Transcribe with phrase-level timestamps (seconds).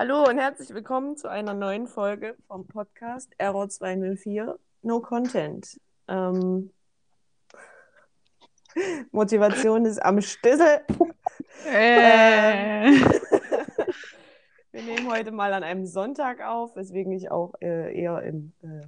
[0.00, 5.78] Hallo und herzlich willkommen zu einer neuen Folge vom Podcast Error 204 No Content.
[6.08, 6.72] Ähm,
[9.10, 10.80] Motivation ist am Stissel.
[11.66, 12.92] Äh.
[14.72, 18.86] Wir nehmen heute mal an einem Sonntag auf, weswegen ich auch äh, eher im äh,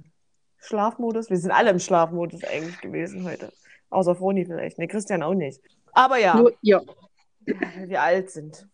[0.57, 1.29] Schlafmodus.
[1.29, 3.53] Wir sind alle im Schlafmodus eigentlich gewesen heute.
[3.91, 4.79] Außer Froni vielleicht.
[4.79, 5.61] Ne, Christian auch nicht.
[5.91, 6.83] Aber ja, Nur ihr.
[7.45, 8.67] weil wir alt sind.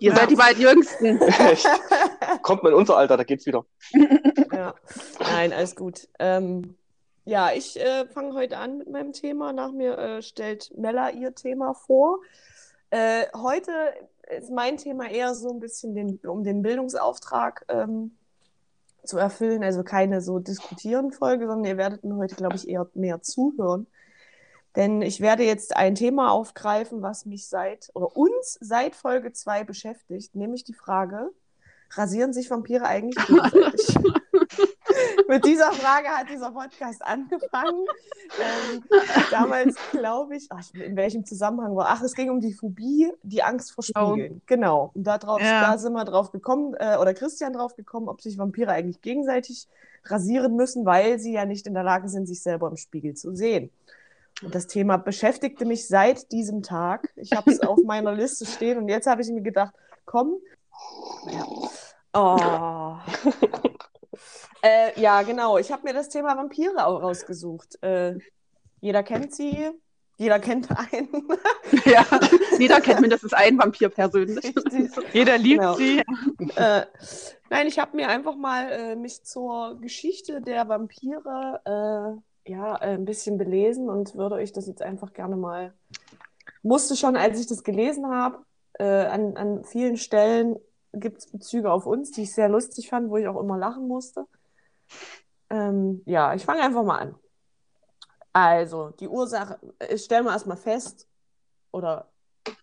[0.00, 1.20] Ihr seid die beiden Jüngsten.
[1.20, 1.66] Echt?
[2.42, 3.64] Kommt man in unser Alter, da geht's wieder.
[4.52, 4.74] Ja.
[5.20, 6.08] Nein, alles gut.
[6.18, 6.76] Ähm,
[7.24, 9.52] ja, ich äh, fange heute an mit meinem Thema.
[9.52, 12.20] Nach mir äh, stellt Mella ihr Thema vor.
[12.90, 13.72] Äh, heute
[14.38, 18.16] ist mein Thema eher so ein bisschen den, um den Bildungsauftrag ähm,
[19.04, 19.64] zu erfüllen.
[19.64, 23.86] Also keine so diskutieren Folge, sondern ihr werdet mir heute, glaube ich, eher mehr zuhören.
[24.76, 29.64] Denn ich werde jetzt ein Thema aufgreifen, was mich seit oder uns seit Folge 2
[29.64, 31.30] beschäftigt, nämlich die Frage,
[31.92, 33.96] rasieren sich Vampire eigentlich gegenseitig?
[35.28, 37.84] Mit dieser Frage hat dieser Podcast angefangen.
[38.38, 38.84] Ähm,
[39.30, 41.86] damals glaube ich, ach, in welchem Zusammenhang war?
[41.88, 44.42] Ach, es ging um die Phobie, die Angst vor Spiegeln.
[44.46, 44.90] Genau.
[44.94, 45.72] Und da, drauf, Ja.
[45.72, 49.68] da sind wir drauf gekommen, äh, oder Christian drauf gekommen, ob sich Vampire eigentlich gegenseitig
[50.04, 53.34] rasieren müssen, weil sie ja nicht in der Lage sind, sich selber im Spiegel zu
[53.34, 53.70] sehen.
[54.42, 57.12] Und das Thema beschäftigte mich seit diesem Tag.
[57.16, 60.34] Ich habe es auf meiner Liste stehen und jetzt habe ich mir gedacht, komm.
[61.30, 61.46] Ja.
[62.12, 62.96] Oh.
[64.62, 65.58] äh, ja, genau.
[65.58, 67.82] Ich habe mir das Thema Vampire auch rausgesucht.
[67.82, 68.18] Äh,
[68.80, 69.70] jeder kennt sie,
[70.18, 71.08] jeder kennt einen.
[71.84, 72.04] ja.
[72.58, 74.44] Jeder kennt mindestens einen Vampir persönlich.
[74.44, 75.14] Richtig.
[75.14, 75.74] Jeder liebt Genau.
[75.74, 76.02] sie.
[76.56, 76.86] äh,
[77.50, 81.60] nein, ich habe mir einfach mal äh, mich zur Geschichte der Vampire
[82.16, 85.74] äh, ja, äh, ein bisschen belesen und würde euch das jetzt einfach gerne mal.
[86.62, 88.44] Musste schon, als ich das gelesen habe,
[88.78, 90.58] äh, an, an vielen Stellen
[90.92, 93.86] gibt es Bezüge auf uns, die ich sehr lustig fand, wo ich auch immer lachen
[93.86, 94.26] musste.
[95.50, 97.14] Ähm, ja, ich fange einfach mal an.
[98.32, 99.58] Also, die Ursache,
[99.96, 101.08] stellen wir erstmal fest,
[101.72, 102.10] oder,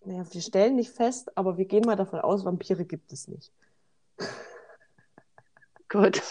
[0.04, 3.52] naja, wir stellen nicht fest, aber wir gehen mal davon aus, Vampire gibt es nicht.
[5.88, 6.22] Gut.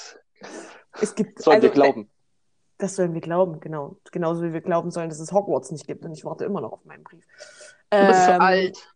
[1.01, 2.09] Es gibt, Sollen wir also, glauben.
[2.83, 3.95] Das sollen wir glauben, genau.
[4.11, 6.03] Genauso wie wir glauben sollen, dass es Hogwarts nicht gibt.
[6.03, 7.25] Und ich warte immer noch auf meinen Brief.
[7.89, 8.93] Du bist Ähm, alt.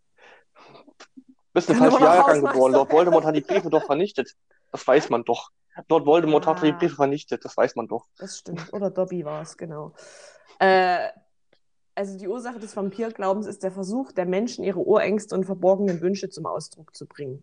[1.15, 1.21] Du
[1.53, 2.73] bist im Kann falschen Jahrgang geboren.
[2.73, 2.91] Lord.
[2.91, 4.35] Voldemort hat die Briefe doch vernichtet.
[4.73, 5.51] Das weiß man doch.
[5.87, 6.77] Lord Voldemort hat die Ah.
[6.77, 7.45] Briefe vernichtet.
[7.45, 8.07] Das weiß man doch.
[8.17, 8.73] Das stimmt.
[8.73, 9.93] Oder Dobby war es, genau.
[10.59, 11.07] Äh,
[11.95, 16.27] also die Ursache des Vampirglaubens ist der Versuch der Menschen, ihre Urängste und verborgenen Wünsche
[16.29, 17.41] zum Ausdruck zu bringen.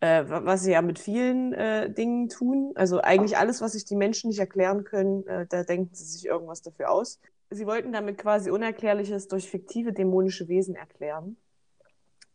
[0.00, 2.72] Äh, wa- was sie ja mit vielen äh, Dingen tun.
[2.74, 6.26] Also eigentlich alles, was sich die Menschen nicht erklären können, äh, da denken sie sich
[6.26, 7.20] irgendwas dafür aus.
[7.50, 11.36] Sie wollten damit quasi Unerklärliches durch fiktive dämonische Wesen erklären.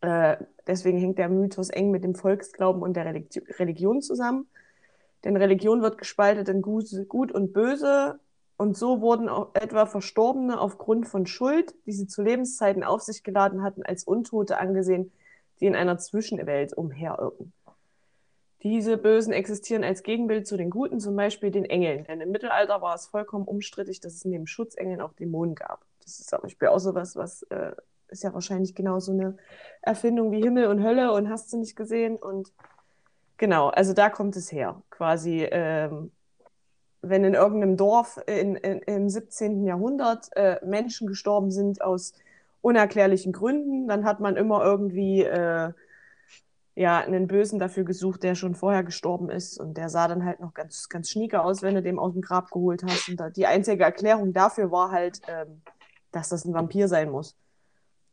[0.01, 0.37] Äh,
[0.67, 4.47] deswegen hängt der Mythos eng mit dem Volksglauben und der Religi Religion zusammen.
[5.23, 8.19] Denn Religion wird gespalten in Gut, Gut und Böse.
[8.57, 13.23] Und so wurden auch etwa Verstorbene aufgrund von Schuld, die sie zu Lebenszeiten auf sich
[13.23, 15.11] geladen hatten, als Untote angesehen,
[15.59, 17.53] die in einer Zwischenwelt umherirren.
[18.63, 22.03] Diese Bösen existieren als Gegenbild zu den Guten, zum Beispiel den Engeln.
[22.05, 25.85] Denn im Mittelalter war es vollkommen umstrittig, dass es neben Schutzengeln auch Dämonen gab.
[26.03, 27.73] Das ist zum Beispiel auch so was, was äh,
[28.07, 29.37] ist ja wahrscheinlich genauso eine
[29.81, 32.15] Erfindung wie Himmel und Hölle und hast du nicht gesehen.
[32.15, 32.53] Und
[33.37, 34.81] genau, also da kommt es her.
[34.89, 36.11] Quasi, ähm,
[37.01, 39.63] wenn in irgendeinem Dorf in, in, im 17.
[39.63, 42.13] Jahrhundert äh, Menschen gestorben sind aus
[42.65, 45.71] unerklärlichen Gründen, dann hat man immer irgendwie äh,
[46.73, 49.59] ja, einen Bösen dafür gesucht, der schon vorher gestorben ist.
[49.59, 52.21] Und der sah dann halt noch ganz, ganz schnieke aus, wenn du dem aus dem
[52.21, 53.07] Grab geholt hast.
[53.07, 55.61] Und da, die einzige Erklärung dafür war halt, ähm,
[56.11, 57.37] dass das ein Vampir sein muss.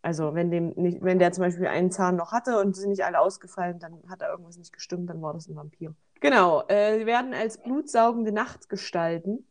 [0.03, 3.05] Also wenn dem nicht, wenn der zum Beispiel einen Zahn noch hatte und sind nicht
[3.05, 5.95] alle ausgefallen, dann hat da irgendwas nicht gestimmt, dann war das ein Vampir.
[6.21, 9.47] Genau, äh, sie werden als blutsaugende Nachtgestalten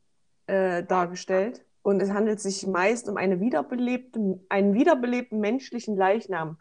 [0.48, 1.66] äh, dargestellt.
[1.84, 6.58] Und es handelt sich meist um eine wiederbelebte, einen wiederbelebten menschlichen Leichnam,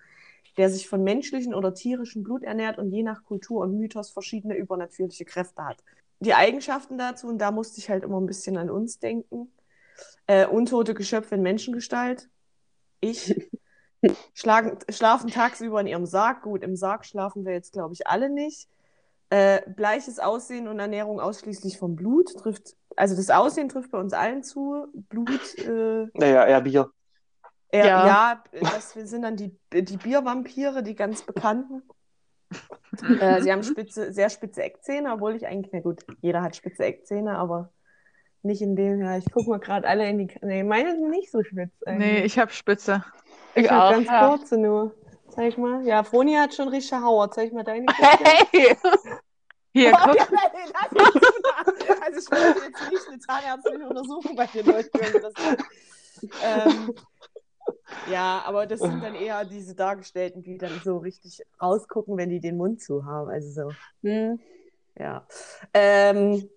[0.57, 4.57] der sich von menschlichen oder tierischen Blut ernährt und je nach Kultur und Mythos verschiedene
[4.57, 5.83] übernatürliche Kräfte hat.
[6.21, 9.51] Die Eigenschaften dazu, und da musste ich halt immer ein bisschen an uns denken,
[10.27, 12.29] äh, untote Geschöpfe in Menschengestalt,
[13.01, 13.51] ich,
[14.35, 18.29] schlagen, schlafen tagsüber in ihrem Sarg, gut, im Sarg schlafen wir jetzt, glaube ich, alle
[18.29, 18.69] nicht,
[19.31, 24.13] äh, bleiches Aussehen und Ernährung ausschließlich vom Blut, trifft, also das Aussehen trifft bei uns
[24.13, 26.91] allen zu, Blut, äh, Naja, eher Bier.
[27.73, 28.43] Eher, ja, Ja.
[28.61, 31.83] das sind dann die, die Biervampire, die ganz bekannten.
[33.21, 36.85] äh, sie haben spitze, sehr spitze Eckzähne, obwohl ich eigentlich, na gut, jeder hat spitze
[36.85, 37.71] Eckzähne, aber
[38.43, 41.31] nicht in dem, ja, ich gucke mal gerade alle in die, nee, meine sind nicht
[41.31, 42.25] so spitz Nee, eigentlich.
[42.25, 43.05] ich habe Spitze.
[43.55, 44.29] ich ich habe auch, ganz ja.
[44.29, 44.95] kurze nur.
[45.29, 45.85] Zeig mal.
[45.87, 47.31] Ja, Froni hat schon richtig Hauer.
[47.31, 48.25] Zeig mal deine Kiste.
[48.53, 48.77] Hey!
[49.73, 50.17] Hier, Oh, guck.
[50.17, 50.25] ja,
[50.91, 52.03] super.
[52.03, 55.23] Also ich wollte jetzt nicht eine zahnärztliche Untersuchung bei durchführen.
[55.23, 55.33] Das,
[56.43, 56.95] ähm,
[58.11, 62.41] ja, aber das sind dann eher diese Dargestellten, die dann so richtig rausgucken, wenn die
[62.41, 63.31] den Mund zu haben.
[63.31, 63.73] Also so,
[64.03, 64.41] hm,
[64.99, 65.27] ja.
[65.73, 66.49] Ähm,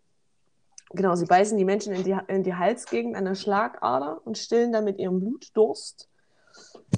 [0.92, 4.72] genau, sie beißen die Menschen in die, in die Halsgegend an der Schlagader und stillen
[4.72, 6.10] damit ihren Blutdurst.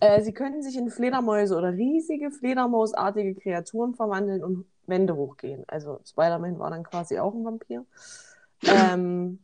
[0.02, 5.64] Äh, sie können sich in Fledermäuse oder riesige Fledermausartige Kreaturen verwandeln und Wände hochgehen.
[5.68, 7.86] Also Spider-Man war dann quasi auch ein Vampir.
[8.68, 9.40] Ähm,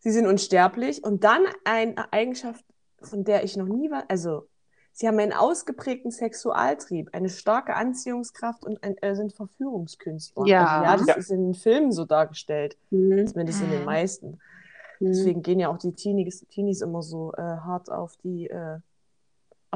[0.00, 2.64] sie sind unsterblich und dann eine Eigenschaft,
[3.00, 4.46] von der ich noch nie war, also
[4.92, 10.46] sie haben einen ausgeprägten Sexualtrieb, eine starke Anziehungskraft und ein, äh, sind Verführungskünstler.
[10.46, 10.60] Ja.
[10.80, 11.14] also, ja, das Ja.
[11.14, 13.26] ist in den Filmen so dargestellt, Mhm.
[13.26, 13.84] zumindest in den Mhm.
[13.84, 14.26] meisten.
[15.00, 15.06] Mhm.
[15.08, 18.78] Deswegen gehen ja auch die Teenies, Teenies immer so äh, hart auf die, äh,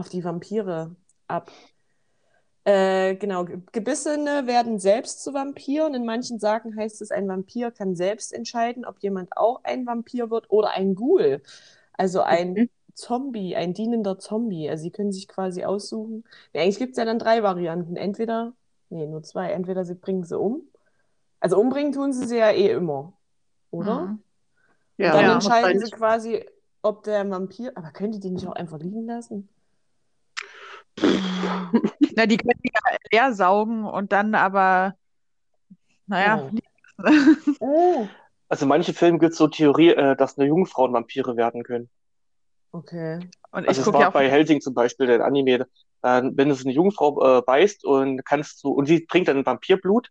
[0.01, 0.97] auf die Vampire
[1.29, 1.51] ab.
[2.65, 5.95] Äh, genau, Ge- Gebissene werden selbst zu Vampiren.
[5.95, 10.31] In manchen Sagen heißt es, ein Vampir kann selbst entscheiden, ob jemand auch ein Vampir
[10.31, 11.43] wird oder ein Ghoul.
[11.95, 12.69] Also ein Mhm.
[12.95, 14.69] Zombie, ein dienender Zombie.
[14.69, 16.25] Also sie können sich quasi aussuchen.
[16.53, 17.97] Nee, eigentlich gibt es ja dann drei Varianten.
[17.97, 18.53] Entweder,
[18.91, 19.53] nee, nur zwei.
[19.53, 20.63] Entweder sie bringen sie um.
[21.41, 23.15] Also umbringen tun sie sie ja eh immer,
[23.71, 24.11] oder?
[24.11, 24.23] Mhm.
[25.03, 26.47] Und dann Ja, entscheiden sie quasi,
[26.83, 27.73] ob der Vampir.
[27.77, 29.49] Aber könnt ihr die nicht auch einfach liegen lassen?
[32.17, 34.95] Na, die können die ja leer saugen und dann aber,
[36.07, 36.51] naja,
[37.61, 38.07] Oh.
[38.49, 41.89] Also in manchen Filmen gibt es so Theorie, äh, dass eine Jungfrauen Vampire werden können.
[42.73, 43.21] Okay.
[43.53, 45.67] und ich Also es gucke war ja auch, bei Helsing zum Beispiel, der Anime,
[46.03, 50.09] dann, wenn es eine Jungfrau äh, beißt und kannst du, und sie trinkt dann Vampirblut,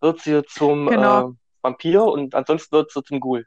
[0.00, 1.28] wird sie zum Genau.
[1.28, 3.46] äh, Vampir und ansonsten wird sie zum Ghoul.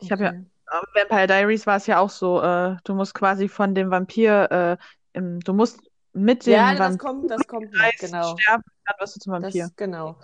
[0.00, 0.44] Ich hab ja- okay.
[0.70, 4.50] äh, Vampire Diaries war es ja auch so, äh, du musst quasi von dem Vampir,
[4.52, 4.76] äh,
[5.18, 5.80] im, du musst
[6.16, 8.36] mit dem Ja, das kommt, das kommt noch, genau.
[8.38, 9.70] sterben, dann wirst du zum Das, Vampir.
[9.76, 10.16] genau.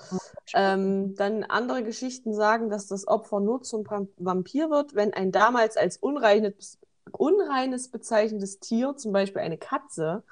[0.55, 5.33] Ähm, dann andere Geschichten sagen, dass das Opfer nur zum Vam- Vampir wird, wenn ein
[5.33, 6.79] damals als unreines,
[7.12, 10.23] unreines bezeichnetes Tier, zum Beispiel eine Katze,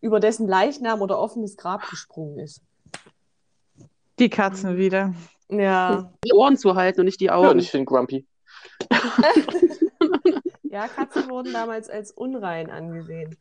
[0.00, 2.60] über dessen Leichnam oder offenes Grab gesprungen ist.
[4.18, 5.14] Die Katzen wieder.
[5.48, 7.48] Ja, Die Ohren zu halten und nicht die Ja, Augen.
[7.50, 8.26] und ich finde Grumpy.
[10.64, 13.36] ja, Katzen wurden damals als unrein angesehen.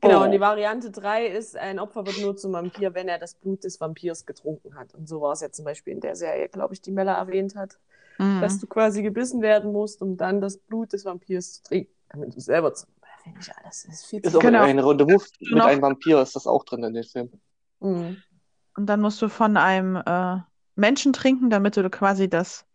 [0.00, 0.24] Genau, Oh.
[0.24, 3.64] und die Variante 3 ist, ein Opfer wird nur zum Vampir, wenn er das Blut
[3.64, 4.94] des Vampirs getrunken hat.
[4.94, 7.54] Und so war es ja zum Beispiel in der Serie, glaube ich, die Mella erwähnt
[7.56, 7.78] hat.
[8.18, 8.42] Mhm.
[8.42, 12.36] dass du quasi gebissen werden musst, um dann das Blut des Vampirs zu trinken, damit
[12.36, 12.86] du selber zu.
[13.22, 14.60] Finde ich alles, das ist viel Ist zu auch Genau.
[14.62, 17.30] ein Rendezvous mit Noch- einem Vampir, ist das auch drin in dem Film.
[17.80, 18.18] Mhm.
[18.76, 20.36] Und dann musst du von einem äh,
[20.76, 22.66] Menschen trinken, damit du quasi das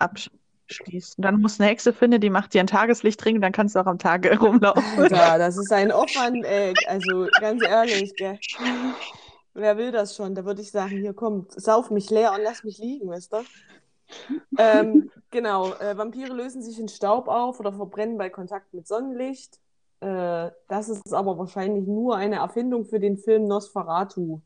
[0.65, 1.17] abschließt.
[1.17, 3.75] Und dann musst du eine Hexe finden, die macht dir ein Tageslicht trinken, dann kannst
[3.75, 4.99] du auch am Tage rumlaufen.
[4.99, 6.73] Alter, das ist ein Aufwand, ey.
[6.87, 8.39] Also ganz ehrlich, gell.
[9.53, 10.35] Wer will das schon?
[10.35, 13.37] Da würde ich sagen, hier komm, sauf mich leer und lass mich liegen, weißt du?
[14.57, 19.59] ähm, genau, äh, Vampire lösen sich in Staub auf oder verbrennen bei Kontakt mit Sonnenlicht.
[20.01, 24.41] Äh, das ist aber wahrscheinlich nur eine Erfindung für den Film Nosferatu.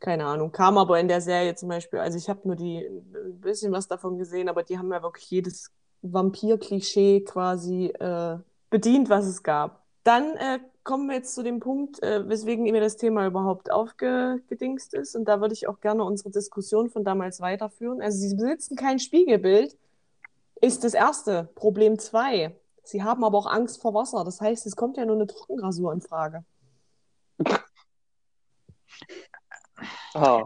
[0.00, 3.40] Keine Ahnung, kam aber in der Serie zum Beispiel, also ich habe nur die, ein
[3.40, 5.72] bisschen was davon gesehen, aber die haben ja wirklich jedes
[6.02, 8.38] Vampir-Klischee quasi äh,
[8.70, 9.82] bedient, was es gab.
[10.04, 14.94] Dann äh, kommen wir jetzt zu dem Punkt, äh, weswegen mir das Thema überhaupt aufgedingst
[14.94, 15.14] ist.
[15.16, 18.00] Und da würde ich auch gerne unsere Diskussion von damals weiterführen.
[18.00, 19.76] Also, sie besitzen kein Spiegelbild,
[20.60, 21.48] ist das erste.
[21.54, 22.56] Problem zwei.
[22.84, 24.24] Sie haben aber auch Angst vor Wasser.
[24.24, 26.44] Das heißt, es kommt ja nur eine Trockenrasur in Frage.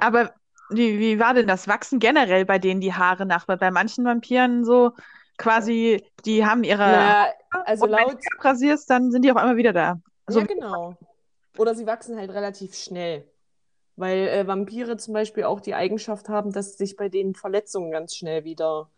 [0.01, 0.33] Aber
[0.71, 1.69] wie, wie war denn das?
[1.69, 3.49] Wachsen generell bei denen die Haare nach?
[3.49, 4.93] Weil bei manchen Vampiren so
[5.39, 7.27] quasi, die haben ihre Naja,
[7.65, 8.13] also und wenn laut.
[8.13, 10.01] du die abrasierst, dann sind die auf einmal wieder da.
[10.27, 10.95] So ja, genau.
[11.59, 13.25] Oder sie wachsen halt relativ schnell.
[13.97, 18.15] Weil äh, Vampire zum Beispiel auch die Eigenschaft haben, dass sich bei denen Verletzungen ganz
[18.15, 18.89] schnell wieder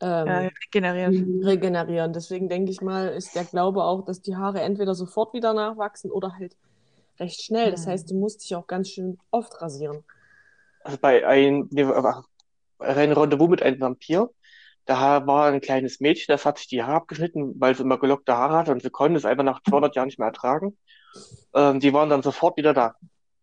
[0.00, 1.14] ähm, äh, regeneriert.
[1.44, 2.12] regenerieren.
[2.12, 6.10] Deswegen denke ich mal, ist der Glaube auch, dass die Haare entweder sofort wieder nachwachsen
[6.10, 6.56] oder halt
[7.20, 7.70] recht schnell.
[7.70, 7.92] Das Hm.
[7.92, 10.04] heißt, du musst dich auch ganz schön oft rasieren.
[10.84, 12.24] also bei ein, nee, war-
[12.78, 14.30] ein Rendezvous mit einem Vampir,
[14.86, 18.34] da war ein kleines Mädchen, das hat sich die Haare abgeschnitten, weil sie immer gelockte
[18.36, 20.78] Haare hatte und sie konnte es einfach nach 200 Jahren nicht mehr ertragen.
[21.54, 22.94] Ähm, die waren dann sofort wieder da.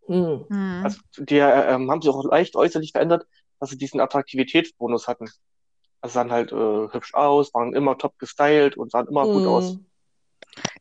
[0.07, 0.45] Hm.
[0.49, 0.83] Mhm.
[0.83, 3.25] Also die äh, ähm, haben sich auch leicht äußerlich verändert,
[3.59, 5.29] dass sie diesen Attraktivitätsbonus hatten.
[6.01, 9.51] Also sahen halt äh, hübsch aus, waren immer top gestylt und sahen immer gut Hm.
[9.51, 9.79] aus.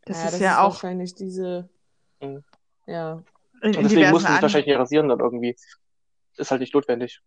[0.06, 1.68] Das Ja, ist ja auch wahrscheinlich diese,
[2.20, 2.44] Mhm.
[2.86, 3.22] Ja.
[3.62, 5.56] Und deswegen mussten sie An wahrscheinlich nicht rasieren dann irgendwie.
[6.36, 7.22] Ist halt nicht notwendig.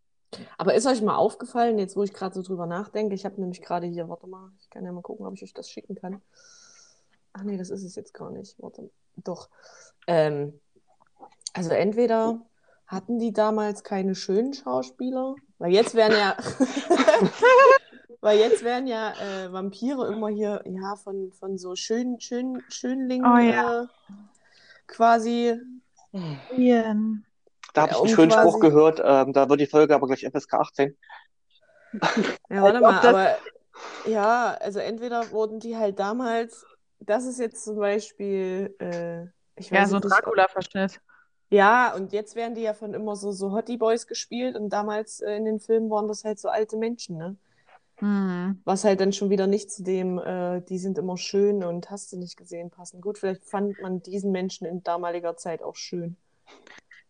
[0.57, 3.61] Aber ist euch mal aufgefallen, jetzt wo ich gerade so drüber nachdenke, ich habe nämlich
[3.61, 6.21] gerade hier, warte mal, ich kann ja mal gucken, ob ich euch das schicken kann.
[7.33, 8.55] Ach nee, das ist es jetzt gar nicht.
[8.59, 9.49] Warte, doch.
[10.05, 10.59] Ähm,
[11.53, 12.41] Also entweder
[12.85, 16.37] hatten die damals keine schönen Schauspieler, weil jetzt wären ja,
[18.21, 23.25] weil jetzt werden ja äh, Vampire immer hier ja von, von so schön, schön, Schönlingen
[23.25, 23.83] Oh ja.
[23.83, 23.87] äh,
[24.87, 25.59] quasi.
[26.57, 27.23] Ian.
[27.73, 30.25] Da habe ich Ja, einen schönen Spruch gehört, ähm, da wird die Folge aber gleich
[30.25, 30.97] FSK 18.
[32.49, 33.41] Ja, warte mal, aber
[34.03, 36.65] ja, also entweder wurden die halt damals,
[36.99, 39.27] das ist jetzt zum Beispiel, äh,
[39.59, 40.99] ich Ja, weiß so ein Dracula-Verschnitt.
[41.49, 45.21] Ja, und jetzt werden die ja von immer so, so Hottie Boys gespielt und damals
[45.21, 47.37] äh, in den Filmen waren das halt so alte Menschen, ne?
[47.99, 48.61] Hm.
[48.63, 52.11] Was halt dann schon wieder nicht zu dem, äh, die sind immer schön und hast
[52.11, 53.01] du nicht gesehen passen.
[53.01, 56.15] Gut, vielleicht fand man diesen Menschen in damaliger Zeit auch schön.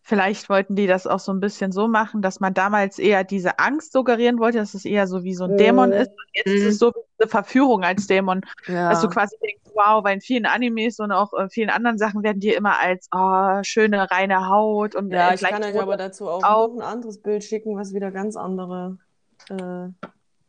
[0.00, 3.58] Vielleicht wollten die das auch so ein bisschen so machen, dass man damals eher diese
[3.58, 5.96] Angst suggerieren wollte, dass es eher so wie so ein Dämon Mhm.
[5.96, 6.08] ist.
[6.08, 6.68] Und jetzt ist Mhm.
[6.70, 8.40] es so wie eine Verführung als Dämon.
[8.66, 8.88] Ja.
[8.88, 12.22] Dass du quasi denkst, wow, weil in vielen Animes und auch äh, vielen anderen Sachen
[12.22, 15.98] werden die immer als oh, schöne, reine Haut und Ja, äh, ich kann euch aber
[15.98, 18.96] dazu auch, auch- ein anderes Bild schicken, was wieder ganz andere.
[19.50, 19.88] Äh,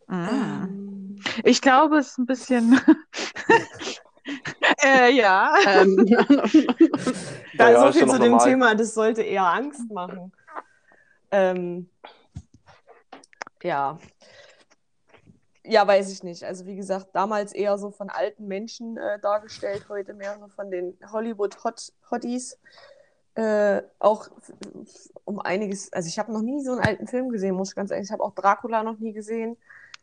[0.09, 2.79] Ähm, Ich glaube, es ist ein bisschen.
[4.83, 5.55] äh, ja.
[5.65, 5.95] Ähm,
[7.57, 8.47] Da Ja, so ist ja viel noch zu dem normal.
[8.49, 10.31] Thema, das sollte eher Angst machen.
[11.31, 11.89] Ähm,
[13.63, 13.97] ja.
[15.65, 16.43] Ja, weiß ich nicht.
[16.43, 20.71] Also wie gesagt, damals eher so von alten Menschen äh, dargestellt, heute mehr so von
[20.71, 22.57] den Hollywood-Hotties.
[23.35, 24.27] Äh, auch
[25.25, 27.91] um einiges, also ich habe noch nie so einen alten Film gesehen, muss ich ganz
[27.91, 29.57] ehrlich, ich habe auch Dracula noch nie gesehen.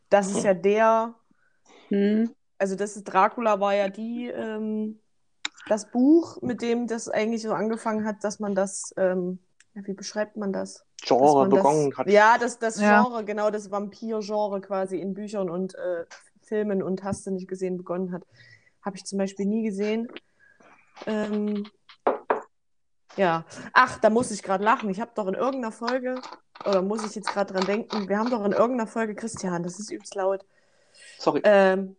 [0.08, 1.14] Das ist ja der,
[1.88, 2.30] hm.
[2.58, 5.00] also das ist Dracula war ja die, ähm,
[5.68, 9.40] das Buch, mit dem das eigentlich so angefangen hat, dass man das, ähm,
[9.74, 10.84] wie beschreibt man das?
[11.02, 12.08] Genre man das, begonnen hat.
[12.08, 13.02] Ja, das, das Ja.
[13.02, 16.04] Genre, genau, das Vampir-Genre quasi in Büchern und äh,
[16.42, 18.22] Filmen und hast du nicht gesehen begonnen hat.
[18.82, 20.08] Habe ich zum Beispiel nie gesehen.
[21.06, 21.66] Ähm,
[23.16, 23.44] ja.
[23.72, 24.88] Ach, da muss ich gerade lachen.
[24.90, 26.20] Ich habe doch in irgendeiner Folge,
[26.64, 29.78] oder muss ich jetzt gerade dran denken, wir haben doch in irgendeiner Folge, Christian, das
[29.78, 30.44] ist übelst laut,
[31.18, 31.40] Sorry.
[31.44, 31.96] ähm,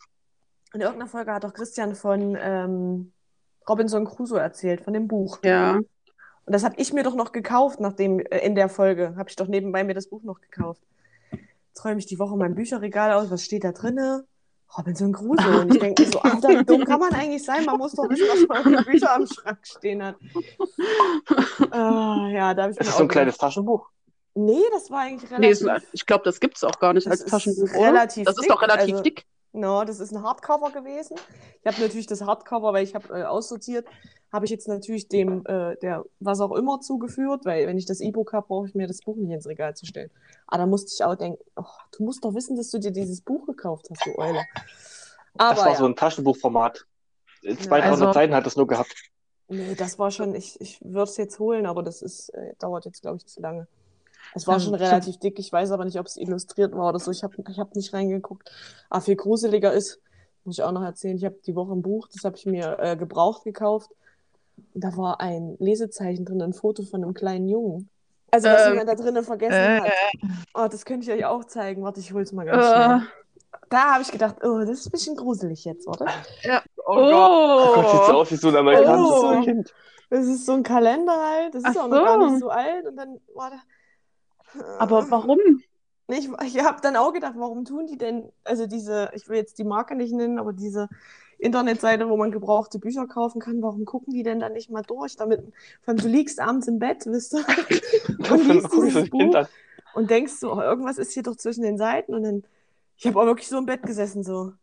[0.74, 3.14] in irgendeiner Folge hat doch Christian von ähm,
[3.68, 5.40] Robinson Crusoe erzählt, von dem Buch.
[5.44, 5.76] Ja.
[5.76, 9.36] Und das habe ich mir doch noch gekauft, nachdem äh, in der Folge habe ich
[9.36, 10.82] doch nebenbei mir das Buch noch gekauft.
[11.32, 13.30] Jetzt räume ich die Woche mein Bücherregal aus.
[13.30, 14.26] Was steht da drinne?
[14.78, 15.62] Robinson Crusoe.
[15.62, 17.66] Und ich denke mir so, Alter, wie dumm kann man eigentlich sein?
[17.66, 20.16] Man muss doch wissen, was man für Bücher am Schrank stehen hat.
[21.72, 23.90] Ah, ja, da habe ich mir ist auch so ein gedacht, kleines Taschenbuch.
[24.38, 25.90] Nee, das war eigentlich Nee, ist, relativ.
[25.94, 28.42] ich glaube, das gibt es auch gar nicht Das als ist Taschenbuch, relativ Das ist
[28.44, 29.26] dick, doch relativ also- dick.
[29.54, 31.16] No, das ist ein Hardcover gewesen.
[31.62, 33.88] Ich habe natürlich das Hardcover, weil ich habe äh, aussortiert,
[34.32, 38.00] habe ich jetzt natürlich dem, äh, der was auch immer zugeführt, weil wenn ich das
[38.00, 40.12] E-Book habe, brauche ich mir das Buch nicht ins Regal zu stellen.
[40.46, 41.64] Aber da musste ich auch denken, oh,
[41.98, 44.44] du musst doch wissen, dass du dir dieses Buch gekauft hast, du Eule.
[45.38, 46.86] Aber Das war ja, so ein Taschenbuchformat.
[47.42, 48.94] In 200, also- 300 Seiten hat es nur gehabt.
[49.48, 52.86] nee, das war schon, ich, ich würde es jetzt holen, aber das ist, äh, dauert
[52.86, 53.68] jetzt, glaube ich, zu lange.
[54.34, 57.00] Es war Ähm, schon relativ dick, ich weiß aber nicht, ob es illustriert war oder
[57.00, 57.12] so.
[57.12, 58.52] Ich habe ich hab nicht reingeguckt.
[58.90, 60.00] Aber viel gruseliger ist,
[60.44, 62.78] muss ich auch noch erzählen, ich habe die Woche ein Buch, das habe ich mir
[62.80, 63.90] äh, gebraucht gekauft.
[64.74, 67.90] Und da war ein Lesezeichen drin, ein Foto von einem kleinen Jungen.
[68.32, 69.92] Also, was Ähm, jemand da drinnen vergessen äh, hat.
[70.54, 71.84] Oh, das könnte ich euch auch zeigen.
[71.84, 73.02] Warte, ich hol's mal ganz Äh, schnell.
[73.70, 76.06] Da habe ich gedacht, oh, das ist ein bisschen gruselig jetzt, oder?
[76.86, 76.96] Oh
[77.76, 79.42] Gott, sieht so oh, aus wie so ein amerikanisches Oh.
[79.42, 79.74] Kind.
[80.10, 81.54] Das ist so ein Kalender halt.
[81.56, 82.30] Das ist Ach auch noch gar so.
[82.30, 82.86] nicht so alt.
[82.88, 83.58] Und dann war da.
[84.80, 85.40] Aber warum?
[86.08, 89.38] Nee, Ich, ich habe dann auch gedacht, warum tun die denn, also diese, ich will
[89.38, 90.88] jetzt die Marke nicht nennen, aber diese
[91.40, 95.16] Internetseite, wo man gebrauchte Bücher kaufen kann, warum gucken die denn da nicht mal durch?
[95.18, 95.42] Damit,
[95.82, 97.46] vor allem, du liegst abends im Bett, wisst ihr,
[98.32, 99.46] und liest dieses Buch
[99.94, 102.44] und denkst so, oh, irgendwas ist hier doch zwischen den Seiten und dann,
[102.98, 104.54] ich habe auch wirklich so im Bett gesessen, so.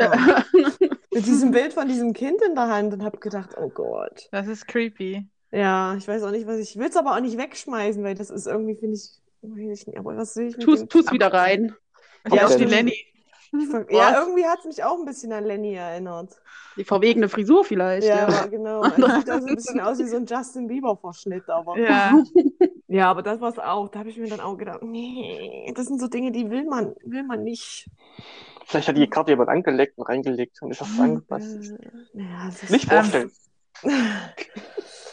[0.00, 0.44] Ja.
[1.14, 4.28] Mit diesem Bild von diesem Kind in der Hand und habe gedacht, oh Gott.
[4.32, 5.26] Das ist creepy.
[5.52, 8.30] Ja, ich weiß auch nicht, was ich will es aber auch nicht wegschmeißen, weil das
[8.30, 9.10] ist irgendwie, finde ich,
[9.42, 11.74] weiß ich nicht, aber was will ich tu's, dem tu's wieder rein.
[12.24, 12.64] Ja, Kommt ist die?
[12.64, 12.96] Lenny.
[13.58, 14.26] Ich ver- Ja, Was?
[14.26, 16.30] irgendwie hat es mich auch ein bisschen an Lenny erinnert.
[16.76, 18.06] Die verwegene Frisur vielleicht.
[18.06, 18.46] Ja, Ja.
[18.46, 18.82] genau.
[18.84, 21.78] Es sieht auch so ein bisschen aus wie so ein Justin Bieber-Verschnitt, aber.
[21.78, 22.22] Ja.
[22.88, 23.88] Ja, aber das war es auch.
[23.88, 26.94] Da habe ich mir dann auch gedacht, nee, das sind so Dinge, die will man,
[27.02, 27.90] will man nicht.
[28.64, 31.72] Vielleicht hat die Karte jemand angelegt und reingelegt und ist das angepasst.
[31.72, 33.32] Äh, naja, das ist, Nicht Ähm, vorstellen.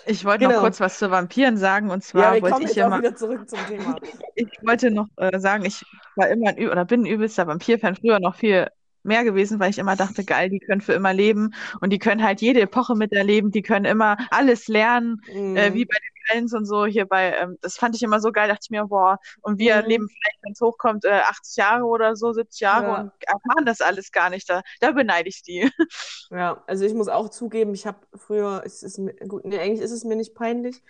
[0.05, 0.55] Ich wollte noch Genau.
[0.55, 1.89] kurz was zu Vampiren sagen.
[1.91, 3.03] Und ja, zwar wir wollte ich immer,
[4.36, 8.20] ich wollte noch äh, sagen, ich war immer ein, oder bin ein übelster Vampir-Fan, früher
[8.20, 8.67] noch viel
[9.03, 12.24] mehr gewesen, weil ich immer dachte, geil, die können für immer leben und die können
[12.24, 15.22] halt jede Epoche miterleben, die können immer alles lernen,
[15.53, 15.74] äh, Mhm.
[15.74, 15.96] wie bei
[16.32, 18.86] Islands und so hier bei, ähm, das fand ich immer so geil, dachte ich mir,
[18.86, 19.88] boah, und wir Mhm.
[19.88, 22.96] leben vielleicht, wenn es hochkommt, äh, 80 Jahre oder so, 70 Jahre Ja.
[22.96, 23.12] und
[23.46, 24.50] machen das alles gar nicht.
[24.50, 25.70] Da, da beneide ich die.
[26.30, 29.92] Ja, also ich muss auch zugeben, ich habe früher, es ist gut, nee, eigentlich ist
[29.92, 30.82] es mir nicht peinlich.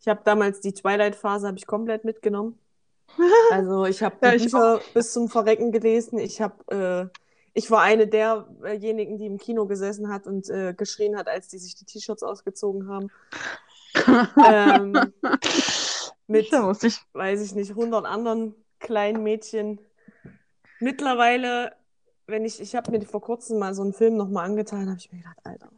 [0.00, 2.58] Ich habe damals die Twilight-Phase habe ich komplett mitgenommen.
[3.48, 6.18] Also ich habe Ja, Bücher bis zum Verrecken gelesen.
[6.18, 7.18] Ich habe, äh,
[7.54, 11.58] ich war eine derjenigen, die im Kino gesessen hat und äh, geschrien hat, als die
[11.58, 13.10] sich die T-Shirts ausgezogen haben.
[14.46, 14.92] Ähm,
[16.26, 17.00] mit, Da muss ich.
[17.12, 19.80] weiß ich nicht, 100 anderen kleinen Mädchen.
[20.80, 21.72] Mittlerweile,
[22.26, 25.12] wenn ich, ich habe mir vor kurzem mal so einen Film nochmal angetan, habe ich
[25.12, 25.68] mir gedacht, Alter,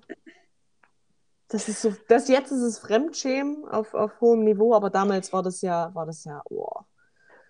[1.48, 5.42] das ist so, das jetzt ist es Fremdschämen auf, auf hohem Niveau, aber damals war
[5.42, 6.68] das ja, war das ja, oh.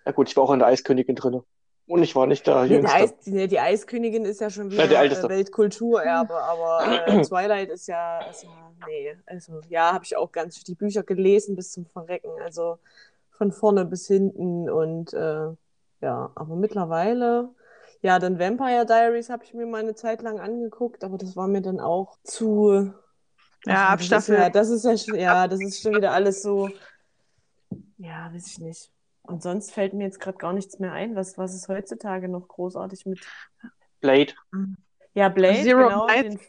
[0.05, 1.41] Ja gut, ich war auch in der Eiskönigin drin.
[1.87, 2.95] Und ich war nicht die, Jüngste.
[2.95, 7.87] Eis, die, die Eiskönigin ist ja schon wieder Ja, äh, Weltkulturerbe, aber äh, Twilight ist
[7.87, 12.31] ja, ja, nee, also ja, habe ich auch ganz die Bücher gelesen bis zum Verrecken,
[12.43, 12.77] also
[13.31, 15.47] von vorne bis hinten und äh,
[16.01, 17.49] ja, aber mittlerweile,
[18.01, 21.47] ja, dann Vampire Diaries habe ich mir mal eine Zeit lang angeguckt, aber das war
[21.47, 22.93] mir dann auch zu,
[23.65, 24.29] Ja, Ach, ab das.
[24.29, 26.69] Ist ja, das ist ja, schon- ja, das ist schon wieder alles so,
[27.97, 28.91] ja, weiß ich nicht.
[29.23, 31.15] Und sonst fällt mir jetzt gerade gar nichts mehr ein.
[31.15, 33.19] Was, was ist heutzutage noch großartig mit
[33.99, 34.33] Blade.
[35.13, 36.23] ja, Blade, Zero genau, Nights.
[36.29, 36.39] den,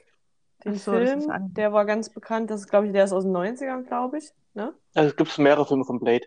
[0.65, 2.51] den so, Film, der war ganz bekannt.
[2.51, 4.33] Das ist, glaube ich, der ist aus den 90ern, glaube ich.
[4.55, 4.75] Ne?
[4.95, 6.27] Also es gibt mehrere Filme von Blade.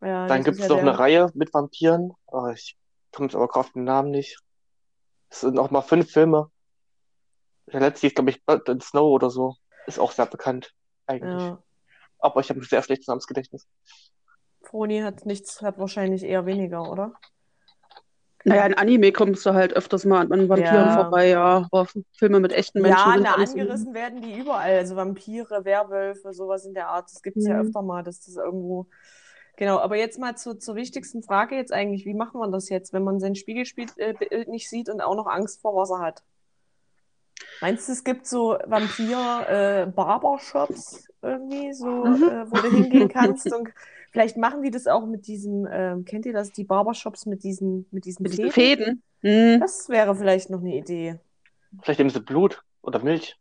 [0.00, 2.12] Ja, Dann gibt es ja noch der- eine Reihe mit Vampiren.
[2.26, 2.76] Oh, ich
[3.12, 4.38] komme jetzt aber gerade auf den Namen nicht.
[5.28, 6.50] Es sind noch mal fünf Filme.
[7.66, 9.56] Der letzte ist, glaube ich, Blood and Snow oder so.
[9.86, 10.74] Ist auch sehr bekannt,
[11.06, 11.42] eigentlich.
[11.42, 11.62] Ja.
[12.18, 13.66] Aber ich habe ein sehr schlechtes Namensgedächtnis.
[14.72, 17.12] Froni hat nichts, hat wahrscheinlich eher weniger, oder?
[18.44, 21.04] Naja, in Anime kommst du halt öfters mal an Vampiren Ja.
[21.04, 21.68] vorbei, ja.
[21.70, 21.86] Aber
[22.16, 24.78] Filme mit echten Menschen ja, alles angerissen werden die überall.
[24.78, 27.10] Also Vampire, Werwölfe, sowas in der Art.
[27.12, 27.60] Das gibt es ja Mhm.
[27.66, 28.86] öfter mal, dass das irgendwo.
[29.58, 32.06] Genau, aber jetzt mal zu, zur wichtigsten Frage jetzt eigentlich.
[32.06, 35.16] Wie macht man das jetzt, wenn man sein Spiegelbild äh, Bild nicht sieht und auch
[35.16, 36.22] noch Angst vor Wasser hat?
[37.60, 42.22] Meinst du, es gibt so Vampir-Barbershops irgendwie, so, Mhm.
[42.24, 43.46] äh, wo du hingehen kannst?
[43.52, 43.68] Und
[44.12, 47.86] vielleicht machen die das auch mit diesem, ähm, kennt ihr das, die Barbershops mit diesen,
[47.90, 49.02] mit diesen mit diesen Fäden?
[49.20, 49.56] Fäden.
[49.56, 49.60] Mhm.
[49.60, 51.18] Das wäre vielleicht noch eine Idee.
[51.82, 53.36] Vielleicht nehmen sie Blut oder Milch.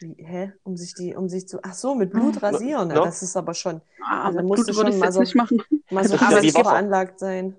[0.00, 0.52] Wie, hä?
[0.62, 1.58] Um sich die, um sich zu.
[1.62, 2.90] Ach so, mit Blut rasieren.
[2.90, 3.04] Ja, Ja.
[3.04, 5.62] das ist aber schon Ah, Also musst Blut du schon mal so- nicht machen.
[5.90, 7.56] mal so ja veranlagt sein.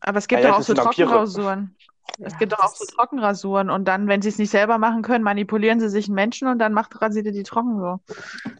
[0.00, 0.74] Aber es gibt ja, doch auch so.
[0.74, 1.74] Trockenrasuren.
[2.18, 5.02] Es Ja, gibt doch auch so Trockenrasuren und dann, wenn sie es nicht selber machen
[5.02, 7.98] können, manipulieren sie sich einen Menschen und dann macht rasiert ihr die trocken so.